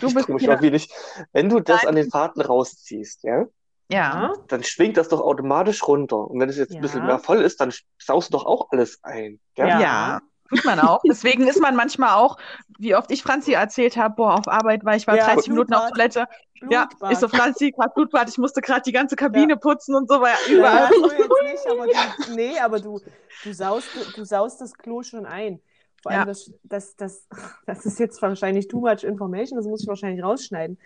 [0.00, 0.92] Du Ich bist mich ja, irgendwie nicht.
[1.32, 1.88] Wenn du das Nein.
[1.88, 3.46] an den Faden rausziehst, ja,
[3.88, 4.32] ja.
[4.48, 6.18] dann schwingt das doch automatisch runter.
[6.28, 7.06] Und wenn es jetzt ein bisschen Ja.
[7.06, 9.38] mehr voll ist, dann saust du doch auch alles ein.
[9.56, 9.66] Ja?
[9.68, 9.80] Ja.
[9.80, 11.02] Ja, tut man auch.
[11.08, 12.36] Deswegen ist man manchmal auch,
[12.78, 15.74] wie oft ich Franzi erzählt habe, boah, auf Arbeit war ich war Ja, 30 Minuten
[15.74, 15.92] auf Blutbad.
[15.92, 16.26] Toilette.
[16.68, 17.12] Ja, Blutbad.
[17.12, 19.56] ich so, Franzi, gerade Blutbad, ich musste gerade die ganze Kabine Ja.
[19.56, 20.90] putzen und so, weil Ja, überall.
[21.18, 23.00] jetzt nicht, aber du, nee, aber du,
[23.42, 25.60] du, saust, du saust das Klo schon ein.
[26.02, 26.26] Vor allem, Ja.
[26.26, 27.26] das, das, das,
[27.66, 30.78] das ist jetzt wahrscheinlich too much information, das muss ich wahrscheinlich rausschneiden.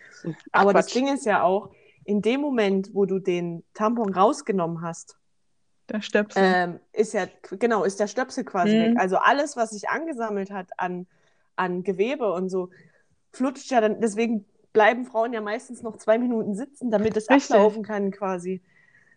[0.53, 0.95] Aber das Quatsch.
[0.95, 1.71] Ding ist ja auch,
[2.05, 5.19] in dem Moment, wo du den Tampon rausgenommen hast,
[5.91, 6.43] Der Stöpsel.
[6.45, 7.27] ähm, ist ja,
[7.59, 8.81] genau, ist der Stöpsel quasi Mhm.
[8.81, 8.99] weg.
[8.99, 11.07] Also alles, was sich angesammelt hat an,
[11.57, 12.71] an Gewebe und so,
[13.33, 17.55] flutscht ja dann, deswegen bleiben Frauen ja meistens noch zwei Minuten sitzen, damit es Richtig.
[17.55, 18.63] ablaufen kann quasi.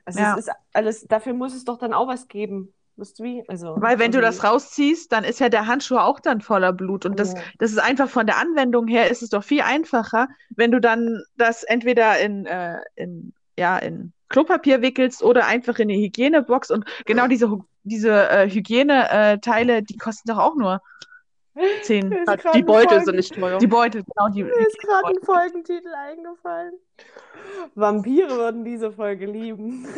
[0.06, 0.34] Also Ja.
[0.34, 2.74] es ist alles, dafür muss es doch dann auch was geben.
[2.96, 3.44] Wisst ihr wie?
[3.48, 7.06] Also, Weil wenn du das rausziehst, dann ist ja der Handschuh auch dann voller Blut.
[7.08, 7.42] Und das, Ja.
[7.58, 11.24] das ist einfach von der Anwendung her ist es doch viel einfacher, wenn du dann
[11.38, 16.72] das entweder in, äh, in, ja, in Klopapier wickelst oder einfach in eine Hygienebox.
[16.72, 20.82] Und genau diese, diese äh, Hygieneteile, die kosten doch auch nur
[21.84, 22.10] 10.
[22.10, 23.60] Mir ist grad Die Beutel Folgen- sind nicht teuer.
[23.60, 24.44] Die Beutel, genau, die.
[24.44, 26.74] Mir ist gerade ein Folgentitel eingefallen.
[27.76, 29.88] Vampire würden diese Folge lieben.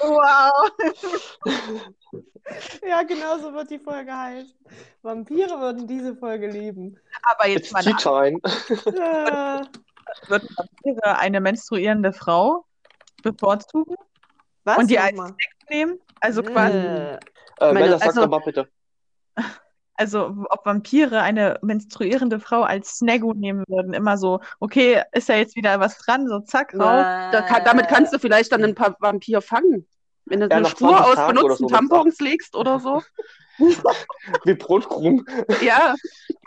[0.00, 0.70] Wow.
[2.88, 4.54] ja, genau so wird die Folge heißen.
[5.02, 6.98] Vampire würden diese Folge lieben.
[7.22, 8.40] Aber It's jetzt mal tea time.
[10.24, 10.30] Ja.
[10.30, 12.64] wird Vampire eine menstruierende Frau
[13.22, 13.96] bevorzugen
[14.64, 14.78] Was?
[14.78, 15.18] Und die als
[15.70, 15.98] nehmen?
[16.20, 16.76] Also quasi.
[16.78, 17.14] Äh,
[17.60, 18.68] Äh, Meine- Mella, sag also- doch mal bitte.
[20.00, 25.34] Also, ob Vampire eine menstruierende Frau als Snaggu nehmen würden, immer so, okay, ist da
[25.34, 27.04] jetzt wieder was dran, so zack, raus.
[27.32, 29.88] Da kann, damit kannst du vielleicht dann ein paar Vampir fangen.
[30.26, 31.74] Wenn du Ja, eine Spur 20 aus Tagen benutzten so.
[31.74, 33.02] Tampons legst oder so.
[34.44, 35.26] Wie Brotkrumen
[35.62, 35.96] Ja.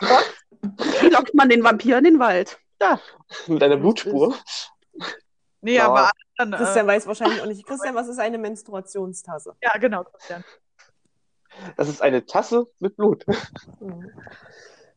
[1.02, 2.58] Wie lockt man den Vampir in den Wald?
[2.82, 3.00] Da.
[3.46, 4.34] mit einer Blutspur.
[5.64, 5.86] Nee, Ja.
[5.86, 7.64] aber dann, Christian äh, weiß wahrscheinlich auch nicht.
[7.64, 9.54] Christian, was ist eine Menstruationstasse?
[9.62, 10.42] ja, genau, Christian.
[11.76, 13.24] Das ist eine Tasse mit Blut.
[13.78, 14.10] Hm.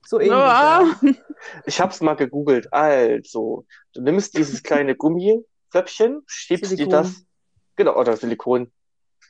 [0.08, 0.32] So ähnlich.
[0.32, 0.82] Ja.
[1.04, 1.14] Ja.
[1.68, 2.74] Ich hab's mal gegoogelt.
[2.74, 7.26] Also, du nimmst dieses kleine Gummifläppchen, schiebst dir das,
[7.76, 8.72] genau, oder Silikon,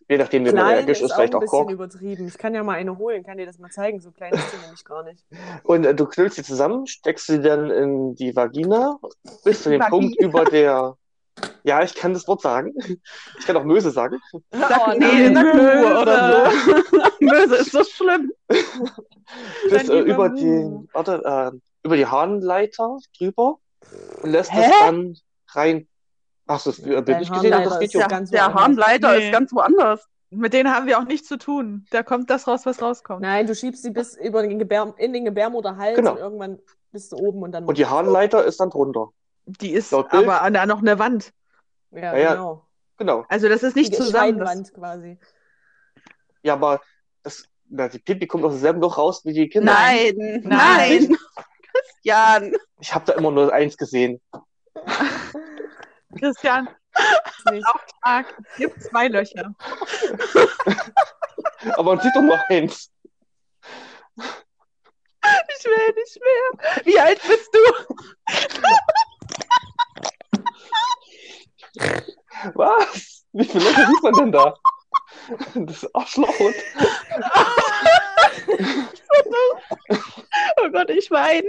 [0.07, 1.71] je nachdem, wie man allergisch ist ist, auch vielleicht ein auch bisschen Kork.
[1.71, 2.27] übertrieben.
[2.27, 3.99] Ich kann ja mal eine holen, kann dir das mal zeigen.
[3.99, 5.23] So klein ist die nämlich gar nicht.
[5.63, 8.99] Und äh, du knüllst sie zusammen, steckst sie dann in die Vagina,
[9.43, 9.89] bis zu dem Vagina.
[9.89, 10.95] Punkt über der,
[11.63, 12.73] ja, ich kann das Wort sagen.
[13.39, 14.19] Ich kann auch Möse sagen.
[14.51, 15.43] Sag Oh, nee, nein.
[15.43, 16.97] Möse oder so.
[17.19, 18.31] Möse ist so schlimm.
[19.69, 23.57] Bis äh, über den, warte, äh, über die Harnleiter drüber
[24.21, 24.61] und lässt Hä?
[24.61, 25.17] das dann
[25.49, 25.87] rein.
[26.47, 27.99] Hast du das Bild nicht gesehen, das Harnleiter ist Video?
[28.01, 28.61] ja Der, ganz der woanders.
[28.61, 29.25] Harnleiter Nee.
[29.25, 30.07] ist ganz woanders.
[30.31, 31.85] Mit denen haben wir auch nichts zu tun.
[31.91, 33.21] Da kommt das raus, was rauskommt.
[33.21, 36.11] Nein, du schiebst sie bis über den Gebär in den Gebärmutterhals Genau.
[36.13, 36.59] und irgendwann
[36.91, 37.65] bist du oben und dann.
[37.65, 39.09] Und die Harnleiter ist dann drunter.
[39.45, 41.31] Die ist aber an da noch eine Wand.
[41.91, 42.31] Ja, Ja, ja.
[42.33, 42.65] genau.
[42.97, 43.25] Genau.
[43.29, 44.39] Also das ist nicht die zusammen.
[44.39, 45.17] Das, quasi.
[46.43, 46.81] Ja, aber
[47.23, 49.73] das, na, die Pipi kommt aus demselben Loch raus wie die Kinder.
[49.73, 50.41] Nein, Nein.
[50.45, 51.17] nein.
[51.71, 52.53] Christian.
[52.79, 54.21] Ich habe da immer nur eins gesehen.
[56.20, 56.68] Christian,
[57.26, 57.66] Ist nicht.
[57.68, 59.53] Auftrag, es gibt zwei Löcher.
[61.76, 62.91] Aber man sieht doch nur eins.
[65.24, 66.51] Ich will nicht mehr.
[66.86, 67.59] Wie alt bist du?
[72.53, 73.26] Was?
[73.34, 74.53] Wie viele Leute sieht man denn da?
[75.55, 76.30] Das ist Arschloch.
[80.61, 81.47] Oh Gott, ich weine.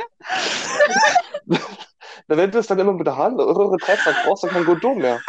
[2.57, 5.21] Es dann immer mit der Hand Röhre treibst, dann brauchst du kein Kondom mehr.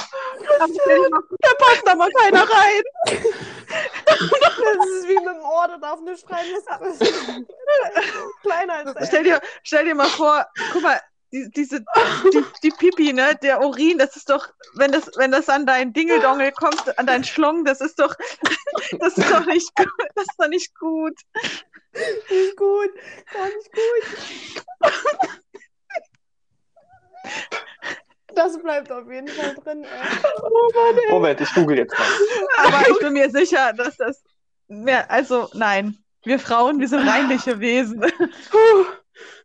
[0.60, 2.84] Da passt aber keiner rein.
[3.06, 6.50] Das ist wie mit dem Ohr, da darf nicht schreiben,
[6.80, 7.14] das ist
[8.42, 9.06] kleiner als der.
[9.06, 11.00] Stell dir, stell dir mal vor, guck mal,
[11.32, 11.82] die, diese,
[12.34, 15.92] die, die Pipi, ne, der Urin, das ist doch, wenn das, wenn das an dein
[15.92, 18.16] Dingeldongel kommt, an deinen Schlong, das ist doch,
[19.00, 21.20] das ist doch nicht gut, das ist doch nicht gut.
[22.30, 22.92] Nicht gut,
[23.34, 24.64] gar nicht gut.
[28.36, 29.84] Das bleibt auf jeden Fall drin.
[29.84, 31.12] Ey.
[31.12, 32.08] Moment, ich google jetzt mal.
[32.66, 34.24] Aber ich bin mir sicher, dass das,
[34.68, 38.02] mehr, also nein, wir Frauen, wir sind reinliche Wesen.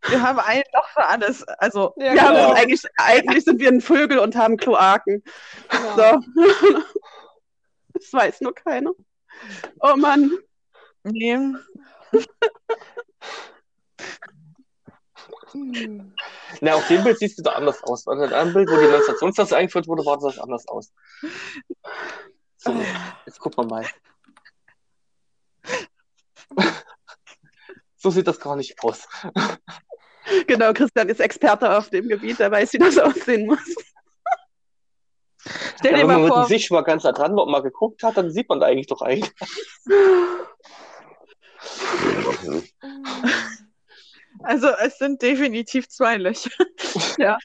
[0.08, 1.42] Wir haben ein Loch für alles.
[1.48, 2.50] Also, Ja, Wir haben genau.
[2.50, 5.22] das eigentlich, eigentlich sind wir ein Vögel und haben Kloaken.
[5.96, 6.18] Ja.
[6.20, 6.44] So.
[7.94, 8.92] Das weiß nur keiner.
[9.80, 10.30] Oh Mann.
[11.04, 11.38] nee,
[15.52, 16.14] Hm.
[16.60, 18.04] Na, auf dem Bild siehst du da anders aus.
[18.04, 20.92] Bei dem anderen Bild, wo die Menstruationstasse eingeführt wurde, war das anders aus.
[22.56, 22.74] So,
[23.26, 23.86] jetzt gucken wir mal.
[27.96, 29.06] So sieht das gar nicht aus.
[30.46, 33.58] Genau, Christian ist Experte auf dem Gebiet, der weiß, wie das aussehen muss.
[35.76, 37.50] stell Ja, dir wenn man mal mit dem vor, schon mal ganz nah dran und
[37.50, 39.32] mal geguckt hat, dann sieht man da eigentlich doch eigentlich.
[44.44, 46.50] Also es sind definitiv zwei Löcher.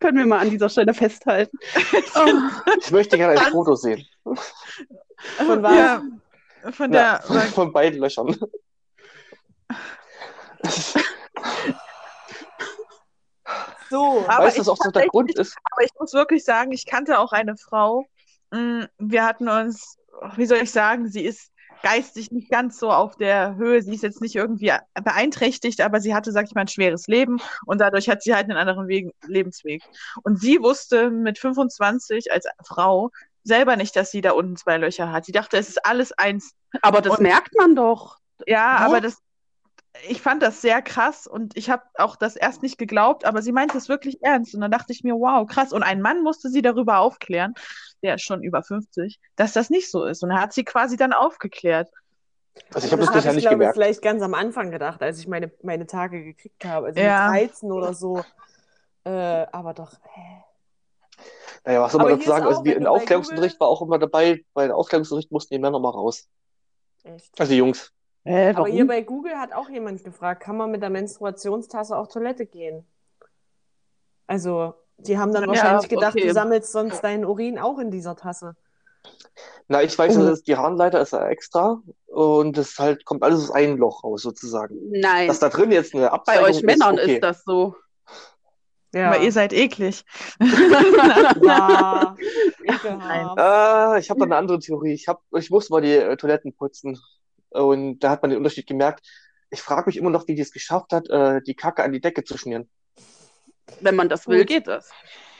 [0.00, 1.56] Können wir mal an dieser Stelle festhalten.
[2.14, 2.26] Oh,
[2.80, 4.06] Ich möchte gerne ein Foto sehen.
[4.24, 5.74] Von was?
[5.74, 6.02] Ja,
[6.72, 8.34] von der, Ja, von beiden Löchern.
[13.90, 14.24] So.
[14.28, 15.56] Aber weißt du, was auch so der Grund ist?
[15.72, 18.06] Aber ich muss wirklich sagen, ich kannte auch eine Frau.
[18.52, 19.98] mm, Wir hatten uns,
[20.36, 21.50] wie soll ich sagen, sie ist
[21.82, 23.82] geistig nicht ganz so auf der Höhe.
[23.82, 24.72] Sie ist jetzt nicht irgendwie
[25.02, 28.44] beeinträchtigt, aber sie hatte, sag ich mal, ein schweres Leben und dadurch hat sie halt
[28.48, 29.82] einen anderen Weg, Lebensweg.
[30.22, 33.10] Und sie wusste mit 25 als Frau
[33.42, 35.24] selber nicht, dass sie da unten zwei Löcher hat.
[35.24, 36.52] Sie dachte, es ist alles eins.
[36.82, 38.18] aber das Und- merkt man doch.
[38.46, 38.84] Ja, Wo?
[38.86, 39.18] aber das,
[40.08, 43.52] ich fand das sehr krass und ich habe auch das erst nicht geglaubt, aber sie
[43.52, 44.54] meinte es wirklich ernst.
[44.54, 45.72] Und dann dachte ich mir, wow, krass.
[45.72, 47.54] Und ein Mann musste sie darüber aufklären,
[48.02, 50.22] der ist schon über 50, dass das nicht so ist.
[50.22, 51.90] Und er hat sie quasi dann aufgeklärt.
[52.72, 53.74] Also ich habe das hab bisher ich, nicht glaube, gemerkt.
[53.74, 56.88] vielleicht ganz am Anfang gedacht, als ich meine, meine Tage gekriegt habe.
[56.88, 57.30] Also Ja.
[57.30, 58.24] mit 13 oder so.
[59.04, 60.44] Äh, aber doch, hä?
[61.64, 62.46] Naja, was soll man dazu sagen?
[62.46, 65.30] Also auch, wir wenn in du bei Aufklärungsunterricht war auch immer dabei, bei den Aufklärungsunterricht
[65.32, 66.28] mussten die Männer mal raus.
[67.02, 67.38] Echt.
[67.38, 67.92] Also die Jungs.
[68.24, 72.08] Hä, Aber hier bei Google hat auch jemand gefragt, kann man mit der Menstruationstasse auf
[72.08, 72.86] Toilette gehen?
[74.26, 76.28] Also, die haben dann Ja, wahrscheinlich gedacht, okay.
[76.28, 78.54] du sammelst sonst deinen Urin auch in dieser Tasse.
[79.68, 80.20] Na, ich weiß, Oh.
[80.20, 84.04] das ist, die Harnleiter ist ja extra und das halt kommt alles aus einem Loch
[84.04, 84.76] raus, sozusagen.
[84.90, 87.14] Nein, Dass da drin jetzt eine bei Abzweigung euch Männern ist, okay.
[87.14, 87.74] ist das so.
[88.92, 89.12] Ja.
[89.12, 90.04] Aber ihr seid eklig.
[91.42, 92.16] ja.
[92.64, 93.38] Ekelhaft.
[93.38, 94.92] Äh, ich habe da eine andere Theorie.
[94.92, 96.98] Ich, hab, ich musste mal die äh, Toiletten putzen
[97.50, 99.06] und da hat man den Unterschied gemerkt.
[99.50, 102.00] Ich frage mich immer noch, wie die es geschafft hat, äh, die Kacke an die
[102.00, 102.70] Decke zu schmieren.
[103.80, 104.48] Wenn man das will, Gut.
[104.48, 104.90] geht das.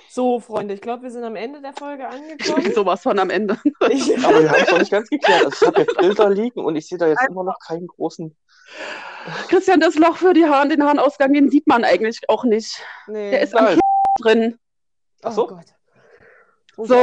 [0.09, 2.73] So, Freunde, ich glaube, wir sind am Ende der Folge angekommen.
[2.75, 3.57] Sowas von am Ende.
[3.91, 5.45] Ich, Aber wir haben es noch nicht ganz geklärt.
[5.45, 8.37] Also ich habe jetzt Bilder liegen und ich sehe da jetzt immer noch keinen großen.
[9.49, 12.83] Christian, das Loch für die Haaren, den Harnausgang, den sieht man eigentlich auch nicht.
[13.07, 13.31] nee.
[13.31, 13.79] Der ist am Nein.
[14.21, 14.59] drin.
[15.23, 15.45] Ach so.
[15.45, 15.67] Oh Gott.
[16.77, 16.97] Muss So.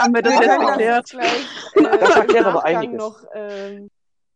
[0.00, 1.08] Haben wir das Wir jetzt können das erklärt?
[1.08, 1.50] gleich,
[2.00, 2.96] Das äh, erklärt im aber einiges.
[2.96, 3.90] Noch, ähm,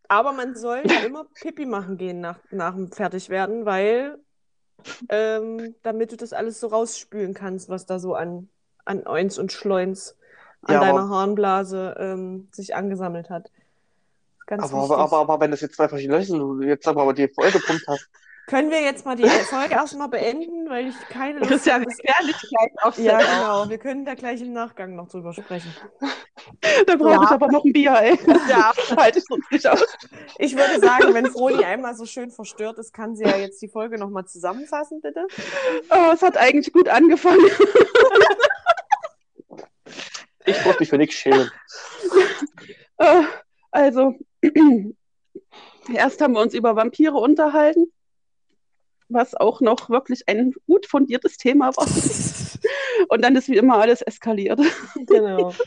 [0.08, 4.18] aber man sollte immer Pipi machen gehen nach, nach dem Fertigwerden, weil
[5.08, 8.48] ähm, damit du das alles so rausspülen kannst, was da so an,
[8.84, 10.16] an Oins und Schleuns
[10.62, 13.50] an Ja, deiner Harnblase ähm, sich angesammelt hat.
[14.46, 17.12] Ganz Aber, aber, aber, aber wenn das jetzt zwei verschiedene Löcher sind, du jetzt aber
[17.14, 18.08] die Folge gepumpt hast.
[18.47, 21.92] Können wir jetzt mal die Folge erstmal beenden, weil ich keine Lust Christian, habe.
[22.03, 23.68] gleich auf Ja, genau.
[23.70, 25.74] Wir können da gleich im Nachgang noch drüber sprechen.
[26.86, 27.22] Da brauche Ja.
[27.22, 28.18] ich aber noch ein Bier, ey.
[28.49, 28.72] Ja.
[28.97, 29.84] Halte ich sonst nicht aus.
[30.38, 33.68] Ich würde sagen, wenn Froni einmal so schön verstört ist, kann sie ja jetzt die
[33.68, 35.26] Folge nochmal zusammenfassen, bitte.
[35.90, 37.40] Oh, es hat eigentlich gut angefangen.
[40.45, 41.51] Ich muss mich für nichts schämen.
[42.99, 43.22] Äh,
[43.70, 44.14] Also,
[45.92, 47.90] erst haben wir uns über Vampire unterhalten,
[49.14, 51.86] was auch noch wirklich ein gut fundiertes Thema war.
[53.08, 54.60] Und dann ist wie immer alles eskaliert.
[55.06, 55.52] Genau.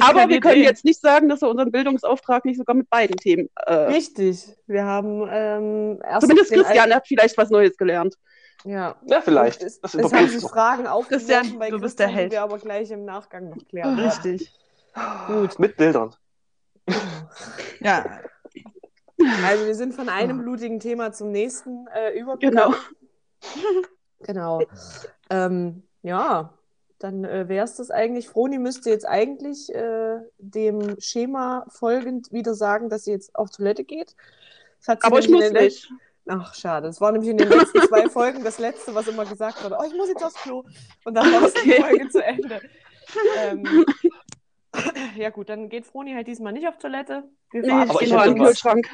[0.00, 0.64] Aber wir können eh.
[0.64, 3.48] jetzt nicht sagen, dass wir unseren Bildungsauftrag nicht sogar mit beiden Themen.
[3.66, 4.56] Äh, Richtig.
[4.66, 8.16] Wir haben ähm, erst zumindest Christian hat vielleicht was Neues gelernt.
[8.64, 8.96] Ja.
[9.06, 9.62] Ja, vielleicht.
[9.62, 10.42] Es, Das es haben sich.
[10.42, 12.32] Fragen aufgeworfen Christian, bei du bist der Held.
[12.32, 13.96] die wir aber gleich im Nachgang noch klären.
[13.96, 14.10] werden.
[14.10, 14.52] Richtig.
[15.26, 15.58] Gut.
[15.58, 16.14] Mit Bildern.
[17.82, 18.20] Ja,
[19.44, 22.74] Also wir sind von einem blutigen Thema zum nächsten äh, übergegangen.
[22.74, 22.74] Genau.
[24.22, 24.60] Genau.
[25.30, 26.52] Ähm, ja,
[26.98, 28.28] dann äh, wäre es das eigentlich.
[28.28, 33.84] Froni müsste jetzt eigentlich äh, dem Schema folgend wieder sagen, dass sie jetzt auf Toilette
[33.84, 34.14] geht.
[34.84, 35.90] Das Aber ich muss nicht.
[36.28, 36.88] Ach, schade.
[36.88, 39.76] Es war nämlich in den letzten zwei Folgen das Letzte, was immer gesagt wurde.
[39.80, 40.64] Oh, ich muss jetzt aufs Klo.
[41.04, 41.82] Und dann war es die Okay.
[41.82, 42.60] Folge zu Ende.
[43.36, 43.84] Ähm,
[45.16, 47.24] ja gut, dann geht Froni halt diesmal nicht auf Toilette.
[47.50, 48.44] Wir Nee, ich gehe ich nur hätte an den.
[48.44, 48.88] Kühlschrank.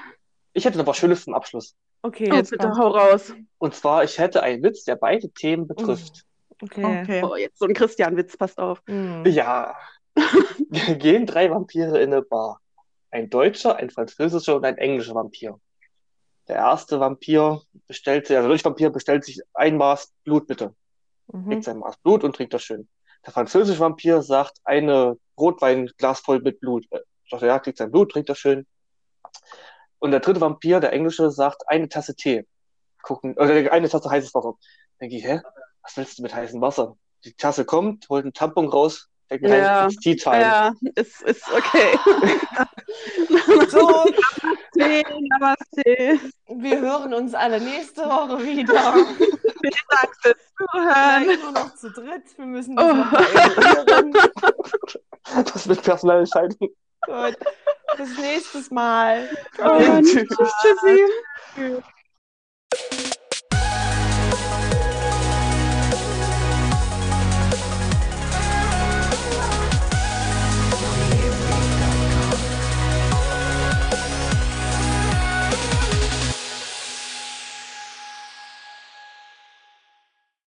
[0.53, 1.77] Ich hätte noch was Schönes zum Abschluss.
[2.03, 3.35] Okay, Oh, jetzt bitte, hau raus.
[3.59, 6.25] Und zwar, ich hätte einen Witz, der beide Themen betrifft.
[6.63, 7.03] Okay.
[7.03, 7.23] Okay.
[7.23, 8.81] Oh, jetzt so ein Christian-Witz, passt auf.
[8.87, 9.25] Hm.
[9.27, 9.77] Ja.
[10.99, 12.61] Gehen drei Vampire in eine Bar.
[13.11, 15.61] Ein deutscher, ein französischer und ein englischer Vampir.
[16.49, 20.75] Der erste Vampir bestellt sich, also der deutsche Vampir bestellt sich ein Maß Blut bitte.
[21.33, 21.49] Mhm.
[21.49, 22.89] Kriegt sein Maß Blut und trinkt das schön.
[23.25, 26.87] Der französische Vampir sagt, eine Rotweinglas voll mit Blut.
[26.91, 28.67] Äh, Sagt er, ja, kriegt sein Blut, trinkt das schön.
[29.99, 32.47] Und der dritte Vampir, der englische, sagt, eine Tasse Tee.
[33.03, 34.55] Gucken, oder eine Tasse heißes Wasser.
[35.01, 35.41] Denke ich, hä?
[35.83, 36.97] Was willst du mit heißem Wasser?
[37.25, 39.85] Die Tasse kommt, holt einen Tampon raus, denkt, Ja.
[39.85, 40.41] heißt, Tea Time.
[40.41, 41.99] Ja, ist, ist okay.
[43.69, 44.05] So,
[44.77, 46.21] Nee, Namaste.
[46.49, 48.93] wir hören uns alle nächste Woche wieder.
[48.93, 51.27] Vielen Dank fürs Zuhören.
[51.41, 52.37] Nur noch zu dritt.
[52.39, 52.95] Wir müssen das Oh.
[55.53, 56.71] Das wird Personalentscheidung.
[57.07, 57.37] Gut.
[57.97, 59.29] Bis nächstes Mal.
[59.59, 60.29] Und tschüss.
[60.63, 61.07] Tschüssi.
[61.55, 63.16] Tschüss.